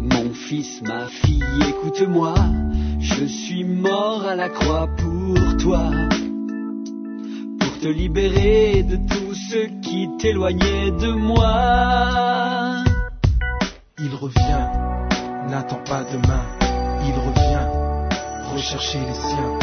Mon 0.00 0.34
fils, 0.34 0.82
ma 0.82 1.06
fille, 1.06 1.42
écoute-moi. 1.70 2.34
Je 3.00 3.24
suis 3.24 3.64
mort 3.64 4.24
à 4.26 4.34
la 4.34 4.50
croix 4.50 4.88
pour 4.98 5.56
toi. 5.56 5.90
Te 7.80 7.88
libérer 7.88 8.82
de 8.82 8.96
tout 8.96 9.34
ce 9.34 9.66
qui 9.82 10.08
t'éloignait 10.18 10.90
de 10.92 11.12
moi. 11.12 12.82
Il 13.98 14.14
revient, 14.14 14.68
n'attends 15.50 15.82
pas 15.84 16.02
demain, 16.10 16.42
il 17.04 17.14
revient, 17.14 17.68
rechercher 18.52 18.98
les 18.98 19.14
siens. 19.14 19.58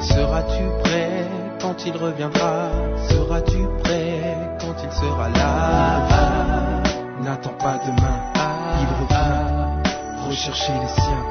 Seras-tu 0.00 0.62
prêt 0.84 1.26
quand 1.60 1.84
il 1.84 1.96
reviendra? 1.96 2.70
Seras-tu 3.08 3.58
prêt 3.82 4.56
quand 4.60 4.76
il 4.82 4.92
sera 4.92 5.28
là? 5.28 6.82
N'attends 7.22 7.58
pas 7.58 7.78
demain, 7.84 8.20
il 8.80 8.88
revient, 9.02 10.28
rechercher 10.28 10.72
les 10.72 11.02
siens. 11.02 11.24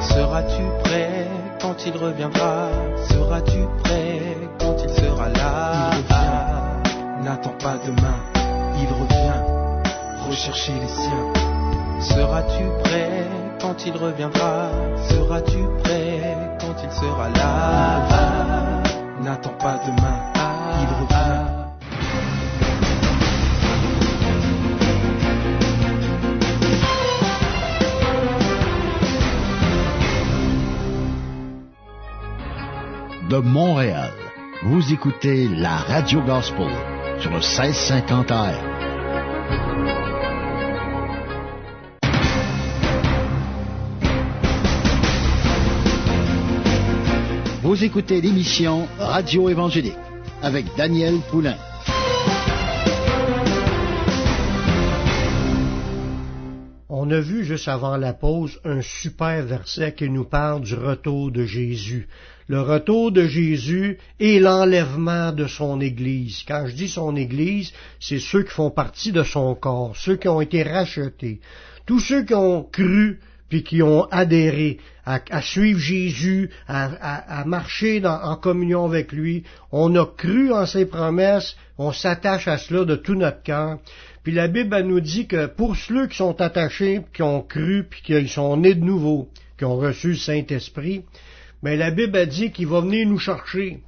Seras-tu 0.00 0.62
prêt 0.84 1.28
quand 1.60 1.84
il 1.84 1.96
reviendra? 1.96 2.68
Seras-tu 3.08 3.66
prêt 3.82 4.36
quand 4.70 4.82
il 4.84 4.90
sera 4.90 5.28
là. 5.28 5.90
Il 5.92 5.98
revient, 5.98 7.24
n'attends 7.24 7.56
pas 7.58 7.76
demain, 7.84 8.18
il 8.78 8.86
revient, 8.86 9.42
rechercher 10.28 10.72
les 10.74 10.88
siens. 10.88 11.32
Seras-tu 12.00 12.64
prêt 12.84 13.26
quand 13.60 13.84
il 13.84 13.96
reviendra? 13.96 14.70
Seras-tu 15.08 15.58
prêt 15.82 16.56
quand 16.60 16.76
il 16.84 16.90
sera 16.92 17.28
là? 17.30 18.82
N'attends 19.22 19.58
pas 19.58 19.80
demain, 19.86 20.18
il 20.80 20.88
revient. 21.00 21.46
De 33.28 33.38
Montréal, 33.38 34.10
vous 34.62 34.92
écoutez 34.92 35.48
la 35.48 35.78
Radio 35.78 36.20
Gospel 36.20 36.68
sur 37.18 37.30
le 37.30 37.38
1650 37.38 38.30
AM. 38.30 38.54
Vous 47.62 47.84
écoutez 47.84 48.20
l'émission 48.20 48.86
Radio 48.98 49.48
Évangélique 49.48 49.96
avec 50.42 50.66
Daniel 50.76 51.20
Poulain. 51.30 51.56
On 57.10 57.12
a 57.12 57.20
vu 57.20 57.42
juste 57.42 57.66
avant 57.66 57.96
la 57.96 58.12
pause 58.12 58.60
un 58.64 58.82
super 58.82 59.42
verset 59.44 59.94
qui 59.94 60.08
nous 60.08 60.22
parle 60.22 60.60
du 60.60 60.76
retour 60.76 61.32
de 61.32 61.44
Jésus. 61.44 62.06
Le 62.46 62.60
retour 62.60 63.10
de 63.10 63.26
Jésus 63.26 63.98
et 64.20 64.38
l'enlèvement 64.38 65.32
de 65.32 65.48
son 65.48 65.80
Église. 65.80 66.44
Quand 66.46 66.68
je 66.68 66.72
dis 66.76 66.88
son 66.88 67.16
Église, 67.16 67.72
c'est 67.98 68.20
ceux 68.20 68.44
qui 68.44 68.52
font 68.52 68.70
partie 68.70 69.10
de 69.10 69.24
son 69.24 69.56
corps, 69.56 69.96
ceux 69.96 70.14
qui 70.14 70.28
ont 70.28 70.40
été 70.40 70.62
rachetés, 70.62 71.40
tous 71.84 71.98
ceux 71.98 72.22
qui 72.22 72.34
ont 72.34 72.62
cru 72.62 73.18
puis 73.48 73.64
qui 73.64 73.82
ont 73.82 74.04
adhéré 74.12 74.78
à, 75.04 75.42
suivre 75.42 75.80
Jésus, 75.80 76.50
à, 76.68 77.42
marcher 77.44 78.00
en 78.06 78.36
communion 78.36 78.84
avec 78.84 79.10
lui. 79.10 79.42
On 79.72 79.92
a 79.96 80.06
cru 80.06 80.52
en 80.52 80.64
ses 80.64 80.86
promesses, 80.86 81.56
on 81.76 81.92
s'attache 81.92 82.46
à 82.46 82.56
cela 82.58 82.84
de 82.84 82.94
tout 82.94 83.16
notre 83.16 83.42
cœur. 83.42 83.78
Puis 84.22 84.32
la 84.32 84.48
Bible 84.48 84.78
nous 84.82 85.00
dit 85.00 85.26
que 85.26 85.46
pour 85.46 85.76
ceux 85.76 86.06
qui 86.06 86.16
sont 86.16 86.40
attachés, 86.40 87.00
qui 87.14 87.22
ont 87.22 87.42
cru, 87.42 87.84
puis 87.88 88.02
qui 88.02 88.28
sont 88.28 88.56
nés 88.56 88.74
de 88.74 88.84
nouveau, 88.84 89.28
qui 89.56 89.64
ont 89.64 89.76
reçu 89.76 90.08
le 90.08 90.16
Saint-Esprit, 90.16 91.04
mais 91.62 91.76
la 91.76 91.90
Bible 91.90 92.16
a 92.16 92.26
dit 92.26 92.50
qu'il 92.50 92.66
va 92.66 92.80
venir 92.80 93.06
nous 93.06 93.18
chercher. 93.18 93.80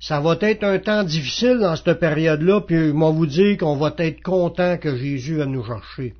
Ça 0.00 0.20
va 0.20 0.36
être 0.40 0.64
un 0.64 0.78
temps 0.78 1.04
difficile 1.04 1.58
dans 1.60 1.76
cette 1.76 1.98
période-là, 1.98 2.62
puis 2.62 2.92
moi 2.92 3.10
vous 3.10 3.26
dire 3.26 3.56
qu'on 3.58 3.76
va 3.76 3.94
être 3.98 4.22
content 4.22 4.76
que 4.76 4.96
Jésus 4.96 5.36
va 5.36 5.46
nous 5.46 5.64
chercher. 5.64 6.14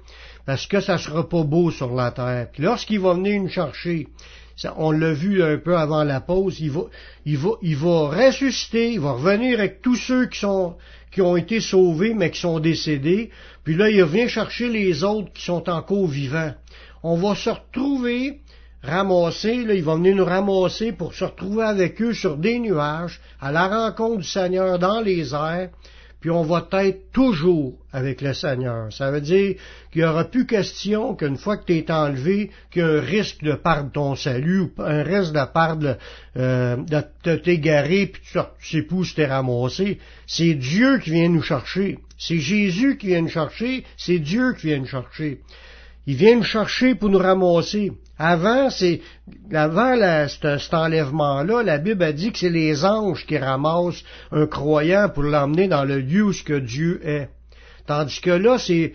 Parce 0.47 0.67
que 0.67 0.81
ça 0.81 0.99
sera 0.99 1.29
pas 1.29 1.43
beau 1.43 1.71
sur 1.71 1.95
la 1.95 2.11
terre. 2.11 2.49
Puis 2.53 2.63
lorsqu'il 2.63 3.01
va 3.01 3.15
venir 3.15 3.43
nous 3.43 3.49
chercher, 3.49 4.09
on 4.77 4.91
l'a 4.91 5.13
vu 5.13 5.43
un 5.43 5.59
peu 5.59 5.77
avant 5.77 6.05
la 6.05 6.21
pause, 6.21 6.61
il 6.61 6.71
va, 6.71 6.83
il 7.25 7.37
va, 7.39 7.51
il 7.63 7.77
va 7.77 8.09
ressusciter, 8.09 8.93
il 8.93 9.01
va 9.01 9.13
revenir 9.13 9.59
avec 9.59 9.83
tous 9.83 9.97
ceux 9.97 10.27
qui 10.27 10.39
sont, 10.39 10.77
qui 11.15 11.23
ont 11.23 11.37
été 11.37 11.61
sauvés 11.61 12.13
mais 12.13 12.31
qui 12.31 12.41
sont 12.41 12.59
décédés, 12.59 13.31
puis 13.63 13.77
là 13.77 13.89
il 13.89 14.03
revient 14.03 14.29
chercher 14.29 14.69
les 14.69 15.05
autres 15.05 15.33
qui 15.33 15.45
sont 15.45 15.71
encore 15.71 16.09
vivants. 16.09 16.53
On 17.03 17.17
va 17.17 17.35
se 17.35 17.51
retrouver 17.51 18.41
ramasser, 18.83 19.65
là, 19.65 19.75
il 19.75 19.83
va 19.83 19.95
venir 19.95 20.17
nous 20.17 20.25
ramasser 20.25 20.93
pour 20.93 21.15
se 21.15 21.25
retrouver 21.25 21.65
avec 21.65 22.01
eux 22.03 22.13
sur 22.13 22.37
des 22.37 22.59
nuages, 22.59 23.21
à 23.41 23.51
la 23.51 23.69
rencontre 23.69 24.19
du 24.19 24.29
Seigneur 24.29 24.79
dans 24.79 25.01
les 25.01 25.35
airs, 25.35 25.71
puis 26.25 26.31
on 26.31 26.43
va 26.43 26.67
être 26.85 27.13
toujours 27.13 27.75
avec 27.93 28.23
le 28.23 28.33
Seigneur. 28.33 28.91
Ça 28.91 29.11
veut 29.11 29.21
dire 29.21 29.57
qu'il 29.93 30.01
n'y 30.01 30.09
aura 30.09 30.25
plus 30.25 30.47
question 30.47 31.15
qu'une 31.15 31.37
fois 31.37 31.59
que 31.59 31.67
tu 31.67 31.77
es 31.77 31.91
enlevé, 31.91 32.51
qu'il 32.71 32.81
y 32.81 32.83
a 32.83 32.89
un 32.89 33.01
risque 33.01 33.45
de 33.45 33.53
perdre 33.53 33.93
ton 33.93 34.15
salut, 34.15 34.61
ou 34.61 34.71
un 34.79 35.03
risque 35.03 35.35
de 35.35 35.53
perdre, 35.53 35.99
euh, 36.39 36.77
de 37.25 37.37
t'égarer, 37.37 38.07
puis 38.07 38.23
tu, 38.33 38.39
sais 38.63 38.83
plus 38.85 39.15
t'es 39.15 39.27
ramassé. 39.27 39.99
C'est 40.27 40.55
Dieu 40.55 40.99
qui 40.99 41.11
vient 41.11 41.29
nous 41.29 41.43
chercher. 41.43 41.99
C'est 42.17 42.39
Jésus 42.39 42.97
qui 42.97 43.09
vient 43.09 43.21
nous 43.21 43.29
chercher, 43.29 43.85
c'est 43.99 44.19
Dieu 44.19 44.55
qui 44.55 44.69
vient 44.69 44.79
nous 44.79 44.87
chercher. 44.87 45.43
Il 46.07 46.17
vient 46.17 46.37
nous 46.37 46.43
chercher 46.43 46.95
pour 46.95 47.11
nous 47.11 47.19
ramasser. 47.19 47.93
Avant, 48.19 48.71
c'est, 48.71 49.01
avant 49.53 49.97
cet, 50.29 50.73
enlèvement-là, 50.73 51.63
la 51.63 51.79
Bible 51.79 52.03
a 52.05 52.13
dit 52.13 52.31
que 52.31 52.39
c'est 52.39 52.49
les 52.49 52.85
anges 52.85 53.27
qui 53.27 53.39
ramassent 53.39 54.05
un 54.31 54.47
croyant 54.47 55.09
pour 55.09 55.25
l'emmener 55.25 55.67
dans 55.67 55.85
le 55.85 55.99
lieu 55.99 56.25
où 56.25 56.33
ce 56.33 56.45
que 56.45 56.59
Dieu 56.59 57.01
est. 57.05 57.29
Tandis 57.87 58.21
que 58.21 58.31
là, 58.31 58.59
c'est 58.59 58.93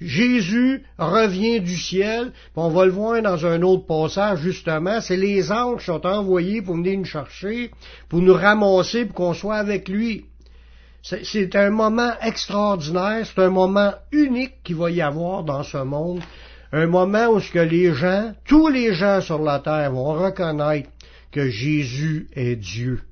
Jésus 0.00 0.82
revient 0.98 1.60
du 1.60 1.76
ciel, 1.76 2.32
on 2.56 2.70
va 2.70 2.86
le 2.86 2.90
voir 2.90 3.20
dans 3.20 3.44
un 3.44 3.60
autre 3.62 3.86
passage 3.86 4.40
justement, 4.40 5.00
c'est 5.00 5.16
les 5.16 5.52
anges 5.52 5.80
qui 5.80 5.86
sont 5.86 6.06
envoyés 6.06 6.62
pour 6.62 6.76
venir 6.76 6.98
nous 6.98 7.04
chercher, 7.04 7.70
pour 8.08 8.20
nous 8.20 8.32
ramasser, 8.32 9.04
pour 9.04 9.14
qu'on 9.14 9.34
soit 9.34 9.56
avec 9.56 9.88
lui. 9.88 10.24
C'est 11.02 11.56
un 11.56 11.70
moment 11.70 12.12
extraordinaire, 12.22 13.24
c'est 13.26 13.42
un 13.42 13.50
moment 13.50 13.92
unique 14.12 14.62
qu'il 14.62 14.76
va 14.76 14.90
y 14.90 15.00
avoir 15.00 15.44
dans 15.44 15.62
ce 15.62 15.78
monde, 15.78 16.20
un 16.72 16.86
moment 16.86 17.28
où 17.28 17.40
ce 17.40 17.50
que 17.50 17.58
les 17.58 17.92
gens, 17.92 18.32
tous 18.46 18.68
les 18.68 18.94
gens 18.94 19.20
sur 19.20 19.42
la 19.42 19.58
terre 19.58 19.92
vont 19.92 20.12
reconnaître 20.12 20.88
que 21.32 21.48
Jésus 21.48 22.28
est 22.34 22.56
Dieu. 22.56 23.02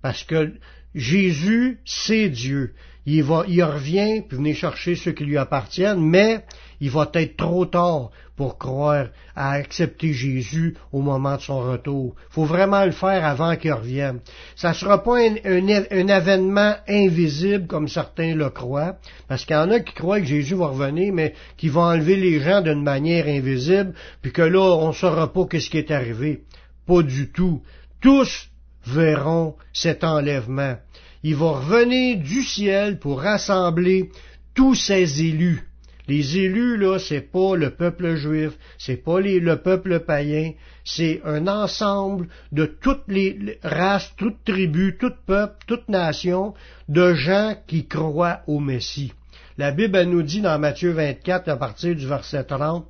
Parce 0.00 0.24
que 0.24 0.52
Jésus, 0.94 1.80
c'est 1.84 2.28
Dieu. 2.28 2.74
Il, 3.06 3.22
va, 3.24 3.44
il 3.48 3.62
revient 3.62 4.22
pour 4.22 4.38
venir 4.38 4.56
chercher 4.56 4.94
ceux 4.94 5.12
qui 5.12 5.24
lui 5.24 5.36
appartiennent, 5.36 6.00
mais 6.00 6.44
il 6.80 6.90
va 6.90 7.10
être 7.14 7.36
trop 7.36 7.66
tard 7.66 8.10
pour 8.42 8.58
croire 8.58 9.06
à 9.36 9.52
accepter 9.52 10.12
Jésus 10.12 10.74
au 10.90 11.00
moment 11.00 11.36
de 11.36 11.42
son 11.42 11.60
retour. 11.60 12.16
Faut 12.28 12.44
vraiment 12.44 12.84
le 12.84 12.90
faire 12.90 13.24
avant 13.24 13.54
qu'il 13.54 13.72
revienne. 13.72 14.18
Ça 14.56 14.70
ne 14.70 14.74
sera 14.74 15.04
pas 15.04 15.18
un, 15.20 15.36
un, 15.44 16.08
événement 16.08 16.74
invisible 16.88 17.68
comme 17.68 17.86
certains 17.86 18.34
le 18.34 18.50
croient, 18.50 18.96
parce 19.28 19.44
qu'il 19.44 19.54
y 19.54 19.58
en 19.60 19.70
a 19.70 19.78
qui 19.78 19.94
croient 19.94 20.18
que 20.18 20.26
Jésus 20.26 20.56
va 20.56 20.66
revenir, 20.66 21.14
mais 21.14 21.34
qui 21.56 21.68
va 21.68 21.82
enlever 21.82 22.16
les 22.16 22.40
gens 22.40 22.62
d'une 22.62 22.82
manière 22.82 23.28
invisible, 23.28 23.94
puis 24.22 24.32
que 24.32 24.42
là, 24.42 24.58
on 24.58 24.88
ne 24.88 24.92
saura 24.92 25.32
pas 25.32 25.46
ce 25.52 25.70
qui 25.70 25.78
est 25.78 25.92
arrivé. 25.92 26.42
Pas 26.84 27.04
du 27.04 27.30
tout. 27.30 27.62
Tous 28.00 28.48
verront 28.84 29.54
cet 29.72 30.02
enlèvement. 30.02 30.78
Il 31.22 31.36
va 31.36 31.60
revenir 31.60 32.18
du 32.18 32.42
ciel 32.42 32.98
pour 32.98 33.20
rassembler 33.20 34.10
tous 34.52 34.74
ses 34.74 35.22
élus. 35.22 35.62
Les 36.08 36.38
élus, 36.38 36.76
là, 36.76 36.98
c'est 36.98 37.20
pas 37.20 37.54
le 37.54 37.70
peuple 37.70 38.16
juif, 38.16 38.52
c'est 38.78 38.96
pas 38.96 39.20
le 39.20 39.56
peuple 39.56 40.00
païen, 40.00 40.52
c'est 40.84 41.20
un 41.24 41.46
ensemble 41.46 42.28
de 42.50 42.66
toutes 42.66 43.06
les 43.08 43.58
races, 43.62 44.12
toutes 44.16 44.44
tribus, 44.44 44.94
tout 44.98 45.12
peuple, 45.26 45.56
toute 45.66 45.88
nation, 45.88 46.54
de 46.88 47.14
gens 47.14 47.54
qui 47.66 47.86
croient 47.86 48.40
au 48.48 48.58
Messie. 48.58 49.12
La 49.58 49.70
Bible 49.70 50.02
nous 50.04 50.22
dit 50.22 50.40
dans 50.40 50.58
Matthieu 50.58 50.90
24, 50.92 51.48
à 51.48 51.56
partir 51.56 51.94
du 51.94 52.06
verset 52.06 52.44
30, 52.44 52.86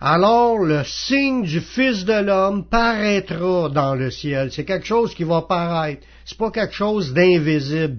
alors 0.00 0.58
le 0.58 0.84
signe 0.84 1.42
du 1.42 1.60
Fils 1.60 2.04
de 2.04 2.24
l'homme 2.24 2.68
paraîtra 2.68 3.68
dans 3.68 3.94
le 3.96 4.10
ciel. 4.10 4.52
C'est 4.52 4.64
quelque 4.64 4.86
chose 4.86 5.12
qui 5.14 5.24
va 5.24 5.42
paraître. 5.42 6.06
C'est 6.24 6.38
pas 6.38 6.52
quelque 6.52 6.74
chose 6.74 7.12
d'invisible. 7.12 7.98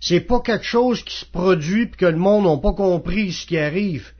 C'est 0.00 0.20
pas 0.20 0.40
quelque 0.40 0.64
chose 0.64 1.02
qui 1.02 1.16
se 1.16 1.24
produit 1.24 1.86
puis 1.86 1.98
que 1.98 2.06
le 2.06 2.18
monde 2.18 2.44
n'a 2.44 2.56
pas 2.56 2.74
compris 2.74 3.32
ce 3.32 3.46
qui 3.46 3.58
arrive. 3.58 4.12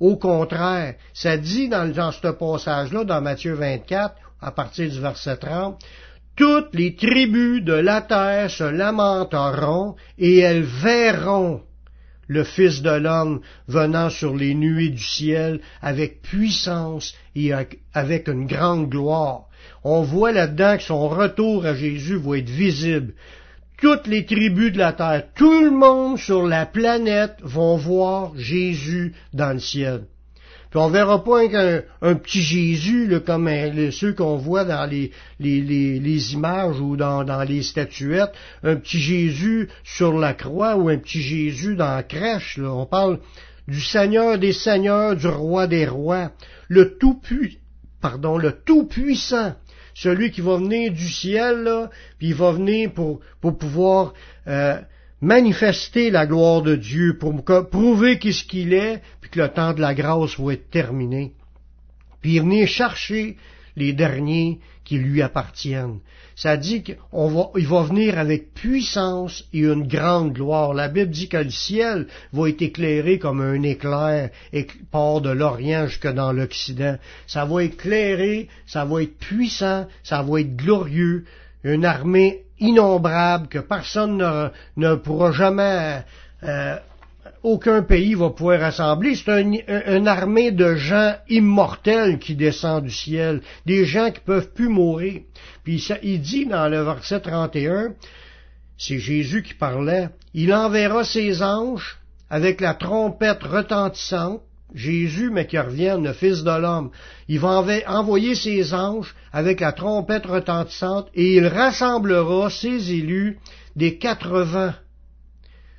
Au 0.00 0.16
contraire, 0.16 0.94
ça 1.12 1.36
dit 1.36 1.68
dans, 1.68 1.90
dans 1.90 2.12
ce 2.12 2.28
passage-là, 2.28 3.04
dans 3.04 3.20
Matthieu 3.20 3.54
24, 3.54 4.14
à 4.40 4.50
partir 4.50 4.90
du 4.90 5.00
verset 5.00 5.36
30, 5.36 5.80
toutes 6.36 6.74
les 6.74 6.96
tribus 6.96 7.62
de 7.62 7.72
la 7.72 8.02
terre 8.02 8.50
se 8.50 8.64
lamenteront 8.64 9.94
et 10.18 10.38
elles 10.38 10.64
verront 10.64 11.62
le 12.26 12.44
Fils 12.44 12.82
de 12.82 12.90
l'homme 12.90 13.40
venant 13.68 14.10
sur 14.10 14.34
les 14.34 14.54
nuées 14.54 14.88
du 14.88 15.02
ciel 15.02 15.60
avec 15.82 16.22
puissance 16.22 17.14
et 17.34 17.52
avec 17.92 18.28
une 18.28 18.46
grande 18.46 18.88
gloire. 18.88 19.44
On 19.82 20.02
voit 20.02 20.32
là-dedans 20.32 20.76
que 20.76 20.82
son 20.82 21.08
retour 21.08 21.66
à 21.66 21.74
Jésus 21.74 22.16
va 22.16 22.38
être 22.38 22.50
visible. 22.50 23.14
Toutes 23.80 24.06
les 24.06 24.24
tribus 24.24 24.72
de 24.72 24.78
la 24.78 24.92
terre, 24.92 25.24
tout 25.34 25.64
le 25.64 25.70
monde 25.70 26.18
sur 26.18 26.46
la 26.46 26.64
planète 26.64 27.36
vont 27.42 27.76
voir 27.76 28.32
Jésus 28.36 29.14
dans 29.32 29.52
le 29.52 29.58
ciel. 29.58 30.04
Puis 30.70 30.80
on 30.80 30.88
verra 30.88 31.22
pas 31.22 31.40
un, 32.02 32.14
petit 32.16 32.42
Jésus 32.42 33.08
comme 33.24 33.48
ceux 33.92 34.12
qu'on 34.12 34.36
voit 34.36 34.64
dans 34.64 34.90
les, 34.90 35.12
images 36.32 36.80
ou 36.80 36.96
dans, 36.96 37.44
les 37.46 37.62
statuettes, 37.62 38.32
un 38.64 38.76
petit 38.76 38.98
Jésus 38.98 39.68
sur 39.84 40.18
la 40.18 40.34
croix 40.34 40.76
ou 40.76 40.88
un 40.88 40.98
petit 40.98 41.22
Jésus 41.22 41.76
dans 41.76 41.94
la 41.94 42.02
crèche. 42.02 42.58
On 42.60 42.86
parle 42.86 43.20
du 43.68 43.80
Seigneur 43.80 44.38
des 44.38 44.52
Seigneurs, 44.52 45.14
du 45.14 45.28
Roi 45.28 45.68
des 45.68 45.86
Rois, 45.86 46.32
le 46.68 46.98
tout 46.98 47.20
le 48.38 48.52
tout 48.64 48.84
puissant, 48.84 49.54
celui 49.94 50.30
qui 50.30 50.40
va 50.40 50.56
venir 50.56 50.92
du 50.92 51.08
ciel, 51.08 51.88
puis 52.18 52.28
il 52.28 52.34
va 52.34 52.52
venir 52.52 52.92
pour, 52.92 53.20
pour 53.40 53.56
pouvoir 53.56 54.12
euh, 54.46 54.80
manifester 55.20 56.10
la 56.10 56.26
gloire 56.26 56.62
de 56.62 56.74
Dieu, 56.74 57.16
pour 57.18 57.32
prouver 57.70 58.18
qu'est-ce 58.18 58.44
qu'il 58.44 58.74
est, 58.74 59.00
puis 59.20 59.30
que 59.30 59.40
le 59.40 59.48
temps 59.48 59.72
de 59.72 59.80
la 59.80 59.94
grâce 59.94 60.38
va 60.38 60.52
être 60.52 60.70
terminé. 60.70 61.32
Puis 62.20 62.38
venir 62.38 62.66
chercher 62.66 63.36
les 63.76 63.92
derniers 63.92 64.58
qui 64.84 64.98
lui 64.98 65.22
appartiennent. 65.22 66.00
Ça 66.36 66.56
dit 66.56 66.82
qu'il 66.82 66.96
va, 67.12 67.50
il 67.56 67.66
va 67.66 67.82
venir 67.82 68.18
avec 68.18 68.54
puissance 68.54 69.44
et 69.52 69.60
une 69.60 69.86
grande 69.86 70.32
gloire. 70.32 70.74
La 70.74 70.88
Bible 70.88 71.10
dit 71.10 71.28
que 71.28 71.36
le 71.36 71.50
ciel 71.50 72.06
va 72.32 72.48
être 72.48 72.62
éclairé 72.62 73.18
comme 73.18 73.40
un 73.40 73.62
éclair 73.62 74.30
et 74.52 74.66
part 74.90 75.20
de 75.20 75.30
l'Orient 75.30 75.86
jusque 75.86 76.08
dans 76.08 76.32
l'Occident. 76.32 76.96
Ça 77.26 77.44
va 77.44 77.62
éclairer, 77.62 78.48
ça 78.66 78.84
va 78.84 79.02
être 79.02 79.16
puissant, 79.16 79.86
ça 80.02 80.22
va 80.22 80.40
être 80.40 80.56
glorieux, 80.56 81.24
une 81.62 81.84
armée 81.84 82.42
innombrable 82.58 83.48
que 83.48 83.58
personne 83.58 84.50
ne, 84.76 84.94
pourra 84.96 85.32
jamais, 85.32 86.04
euh, 86.42 86.76
aucun 87.44 87.82
pays 87.82 88.14
va 88.14 88.30
pouvoir 88.30 88.58
rassembler. 88.60 89.14
C'est 89.14 89.42
une 89.42 90.08
armée 90.08 90.50
de 90.50 90.74
gens 90.74 91.14
immortels 91.28 92.18
qui 92.18 92.34
descend 92.34 92.84
du 92.84 92.90
ciel, 92.90 93.42
des 93.66 93.84
gens 93.84 94.10
qui 94.10 94.20
peuvent 94.20 94.50
plus 94.52 94.68
mourir. 94.68 95.20
Puis 95.62 95.86
il 96.02 96.20
dit 96.20 96.46
dans 96.46 96.68
le 96.68 96.82
verset 96.82 97.20
31, 97.20 97.94
c'est 98.78 98.98
Jésus 98.98 99.42
qui 99.42 99.54
parlait, 99.54 100.08
il 100.32 100.52
enverra 100.52 101.04
ses 101.04 101.42
anges 101.42 101.98
avec 102.30 102.60
la 102.60 102.74
trompette 102.74 103.42
retentissante, 103.42 104.40
Jésus, 104.74 105.30
mais 105.30 105.46
qui 105.46 105.58
revient, 105.58 105.98
le 106.02 106.12
Fils 106.12 106.42
de 106.42 106.60
l'homme. 106.60 106.90
Il 107.28 107.38
va 107.38 107.62
envoyer 107.86 108.34
ses 108.34 108.74
anges 108.74 109.14
avec 109.32 109.60
la 109.60 109.72
trompette 109.72 110.26
retentissante 110.26 111.08
et 111.14 111.36
il 111.36 111.46
rassemblera 111.46 112.50
ses 112.50 112.92
élus 112.92 113.38
des 113.76 113.98
quatre 113.98 114.40
vents 114.40 114.72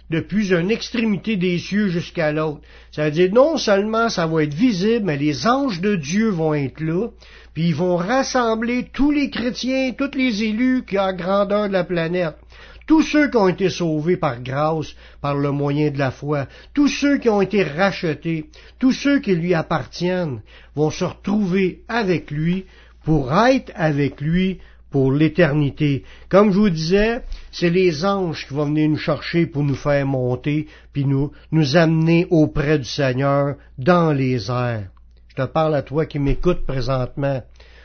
depuis 0.10 0.54
une 0.54 0.72
extrémité 0.72 1.36
des 1.36 1.58
cieux 1.58 1.88
jusqu'à 1.88 2.32
l'autre. 2.32 2.62
Ça 2.92 3.06
veut 3.06 3.12
dire 3.12 3.34
non 3.34 3.58
seulement 3.58 4.10
ça 4.10 4.28
va 4.28 4.44
être 4.44 4.54
visible, 4.54 5.06
mais 5.06 5.18
les 5.18 5.48
anges 5.48 5.82
de 5.82 5.96
Dieu 5.96 6.30
vont 6.30 6.54
être 6.54 6.82
là, 6.82 7.08
puis 7.54 7.70
ils 7.70 7.76
vont 7.76 7.96
rassembler 7.96 8.88
tous 8.94 9.12
les 9.12 9.30
chrétiens, 9.30 9.94
tous 9.98 10.16
les 10.16 10.44
élus 10.44 10.84
qui 10.88 11.00
ont 11.00 11.06
la 11.06 11.14
grandeur 11.14 11.68
de 11.68 11.74
la 11.74 11.84
planète. 11.84 12.36
Tous 12.88 13.02
ceux 13.02 13.32
qui 13.32 13.38
ont 13.38 13.48
été 13.48 13.70
sauvés 13.70 14.18
par 14.18 14.44
grâce, 14.44 14.94
par 15.20 15.36
le 15.36 15.52
moyen 15.52 15.90
de 15.90 15.98
la 15.98 16.12
foi, 16.12 16.46
tous 16.76 16.88
ceux 16.88 17.18
qui 17.18 17.30
ont 17.30 17.42
été 17.42 17.64
rachetés, 17.64 18.46
tous 18.78 18.92
ceux 18.92 19.20
qui 19.20 19.34
lui 19.34 19.56
appartiennent, 19.56 20.42
vont 20.76 20.92
se 20.92 21.04
retrouver 21.04 21.82
avec 21.88 22.30
lui 22.30 22.66
pour 23.04 23.34
être 23.34 23.72
avec 23.76 24.22
lui 24.22 24.60
pour 24.96 25.12
l'éternité. 25.12 26.06
Comme 26.30 26.54
je 26.54 26.58
vous 26.58 26.70
disais, 26.70 27.20
c'est 27.52 27.70
les 27.70 28.06
anges 28.06 28.48
qui 28.48 28.54
vont 28.54 28.68
venir 28.68 28.88
nous 28.88 28.96
chercher 28.96 29.46
pour 29.46 29.62
nous 29.62 29.76
faire 29.76 30.06
monter, 30.06 30.68
puis 30.94 31.04
nous, 31.04 31.34
nous 31.52 31.76
amener 31.76 32.28
auprès 32.30 32.80
du 32.80 32.86
Seigneur 32.86 33.58
dans 33.78 34.14
les 34.14 34.50
airs. 34.50 34.88
Je 35.28 35.36
te 35.36 35.46
parle 35.48 35.76
à 35.76 35.82
toi 35.82 36.06
qui 36.06 36.18
m'écoutes 36.18 36.66
présentement. 36.66 37.44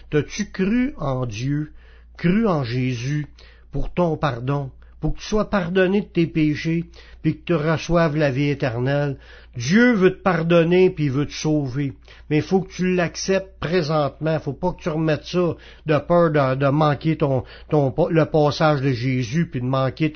T'as-tu 0.09 0.53
cru 0.53 0.95
en 0.99 1.27
Dieu, 1.27 1.73
cru 2.17 2.47
en 2.47 2.63
Jésus 2.63 3.27
pour 3.73 3.93
ton 3.93 4.17
pardon, 4.17 4.71
pour 5.01 5.15
que 5.15 5.21
tu 5.21 5.27
sois 5.27 5.49
pardonné 5.49 6.03
de 6.03 6.07
tes 6.07 6.27
péchés, 6.27 6.85
puis 7.23 7.39
que 7.39 7.45
tu 7.45 7.55
reçoives 7.55 8.17
la 8.17 8.31
vie 8.31 8.51
éternelle? 8.51 9.17
Dieu 9.57 9.95
veut 9.95 10.17
te 10.17 10.23
pardonner, 10.23 10.91
puis 10.91 11.07
il 11.07 11.11
veut 11.11 11.27
te 11.27 11.33
sauver. 11.33 11.95
Mais 12.29 12.37
il 12.37 12.43
faut 12.43 12.61
que 12.61 12.73
tu 12.73 12.95
l'acceptes 12.95 13.59
présentement. 13.59 14.35
Il 14.35 14.41
faut 14.41 14.53
pas 14.53 14.73
que 14.73 14.83
tu 14.83 14.89
remettes 14.89 15.25
ça 15.25 15.57
de 15.87 15.99
peur 15.99 16.31
de, 16.31 16.69
manquer 16.69 17.17
ton, 17.17 17.45
ton, 17.69 17.93
le 18.11 18.25
passage 18.27 18.81
de 18.81 18.93
Jésus, 18.93 19.49
puis 19.51 19.61
de 19.61 19.67
manquer 19.67 20.13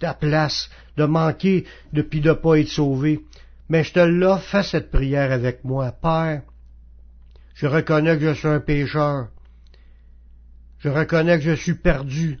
ta, 0.00 0.14
place, 0.14 0.68
de 0.96 1.04
manquer, 1.04 1.64
de, 1.92 2.02
puis 2.02 2.20
de 2.20 2.32
pas 2.32 2.58
être 2.58 2.68
sauvé. 2.68 3.20
Mais 3.68 3.84
je 3.84 3.92
te 3.92 4.00
l'offre, 4.00 4.44
fais 4.44 4.62
cette 4.62 4.90
prière 4.90 5.30
avec 5.30 5.62
moi. 5.64 5.92
Père, 5.92 6.42
je 7.54 7.66
reconnais 7.66 8.18
que 8.18 8.32
je 8.32 8.38
suis 8.38 8.48
un 8.48 8.60
pécheur. 8.60 9.28
Je 10.78 10.88
reconnais 10.88 11.38
que 11.38 11.44
je 11.44 11.54
suis 11.54 11.74
perdu. 11.74 12.40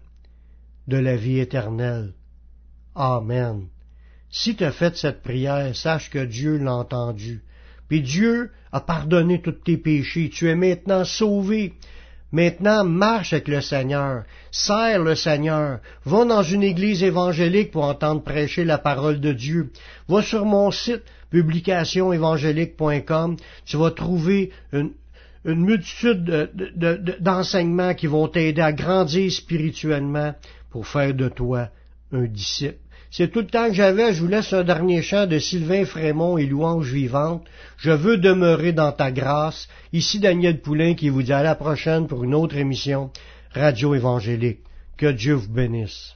de 0.87 0.97
la 0.97 1.15
vie 1.15 1.39
éternelle. 1.39 2.13
Amen. 2.95 3.67
Si 4.29 4.55
tu 4.55 4.63
as 4.63 4.71
fait 4.71 4.95
cette 4.95 5.21
prière, 5.21 5.75
sache 5.75 6.09
que 6.09 6.23
Dieu 6.23 6.57
l'a 6.57 6.75
entendu. 6.75 7.43
Puis 7.87 8.01
Dieu 8.01 8.51
a 8.71 8.79
pardonné 8.79 9.41
tous 9.41 9.51
tes 9.51 9.77
péchés. 9.77 10.29
Tu 10.29 10.49
es 10.49 10.55
maintenant 10.55 11.03
sauvé. 11.03 11.73
Maintenant, 12.31 12.85
marche 12.85 13.33
avec 13.33 13.49
le 13.49 13.59
Seigneur. 13.59 14.23
Sers 14.51 15.03
le 15.03 15.15
Seigneur. 15.15 15.79
Va 16.05 16.23
dans 16.23 16.43
une 16.43 16.63
église 16.63 17.03
évangélique 17.03 17.71
pour 17.71 17.83
entendre 17.83 18.23
prêcher 18.23 18.63
la 18.63 18.77
parole 18.77 19.19
de 19.19 19.33
Dieu. 19.33 19.73
Va 20.07 20.21
sur 20.21 20.45
mon 20.45 20.71
site 20.71 21.03
publicationévangélique.com, 21.31 23.37
tu 23.65 23.77
vas 23.77 23.91
trouver 23.91 24.51
une, 24.71 24.91
multitude 25.45 26.51
d'enseignements 27.19 27.93
qui 27.93 28.07
vont 28.07 28.27
t'aider 28.27 28.61
à 28.61 28.73
grandir 28.73 29.31
spirituellement 29.31 30.33
pour 30.69 30.87
faire 30.87 31.13
de 31.13 31.29
toi 31.29 31.69
un 32.11 32.25
disciple. 32.25 32.77
C'est 33.09 33.29
tout 33.29 33.39
le 33.39 33.47
temps 33.47 33.67
que 33.67 33.73
j'avais. 33.73 34.13
Je 34.13 34.21
vous 34.21 34.29
laisse 34.29 34.53
un 34.53 34.63
dernier 34.63 35.01
chant 35.01 35.27
de 35.27 35.37
Sylvain 35.37 35.83
Frémont 35.83 36.37
et 36.37 36.45
Louange 36.45 36.93
Vivante. 36.93 37.45
Je 37.77 37.91
veux 37.91 38.17
demeurer 38.17 38.71
dans 38.71 38.93
ta 38.93 39.11
grâce. 39.11 39.67
Ici 39.91 40.19
Daniel 40.19 40.61
Poulain 40.61 40.93
qui 40.93 41.09
vous 41.09 41.21
dit 41.21 41.33
à 41.33 41.43
la 41.43 41.55
prochaine 41.55 42.07
pour 42.07 42.23
une 42.23 42.33
autre 42.33 42.55
émission 42.55 43.11
Radio 43.53 43.95
Évangélique. 43.95 44.61
Que 44.95 45.11
Dieu 45.11 45.33
vous 45.33 45.51
bénisse. 45.51 46.15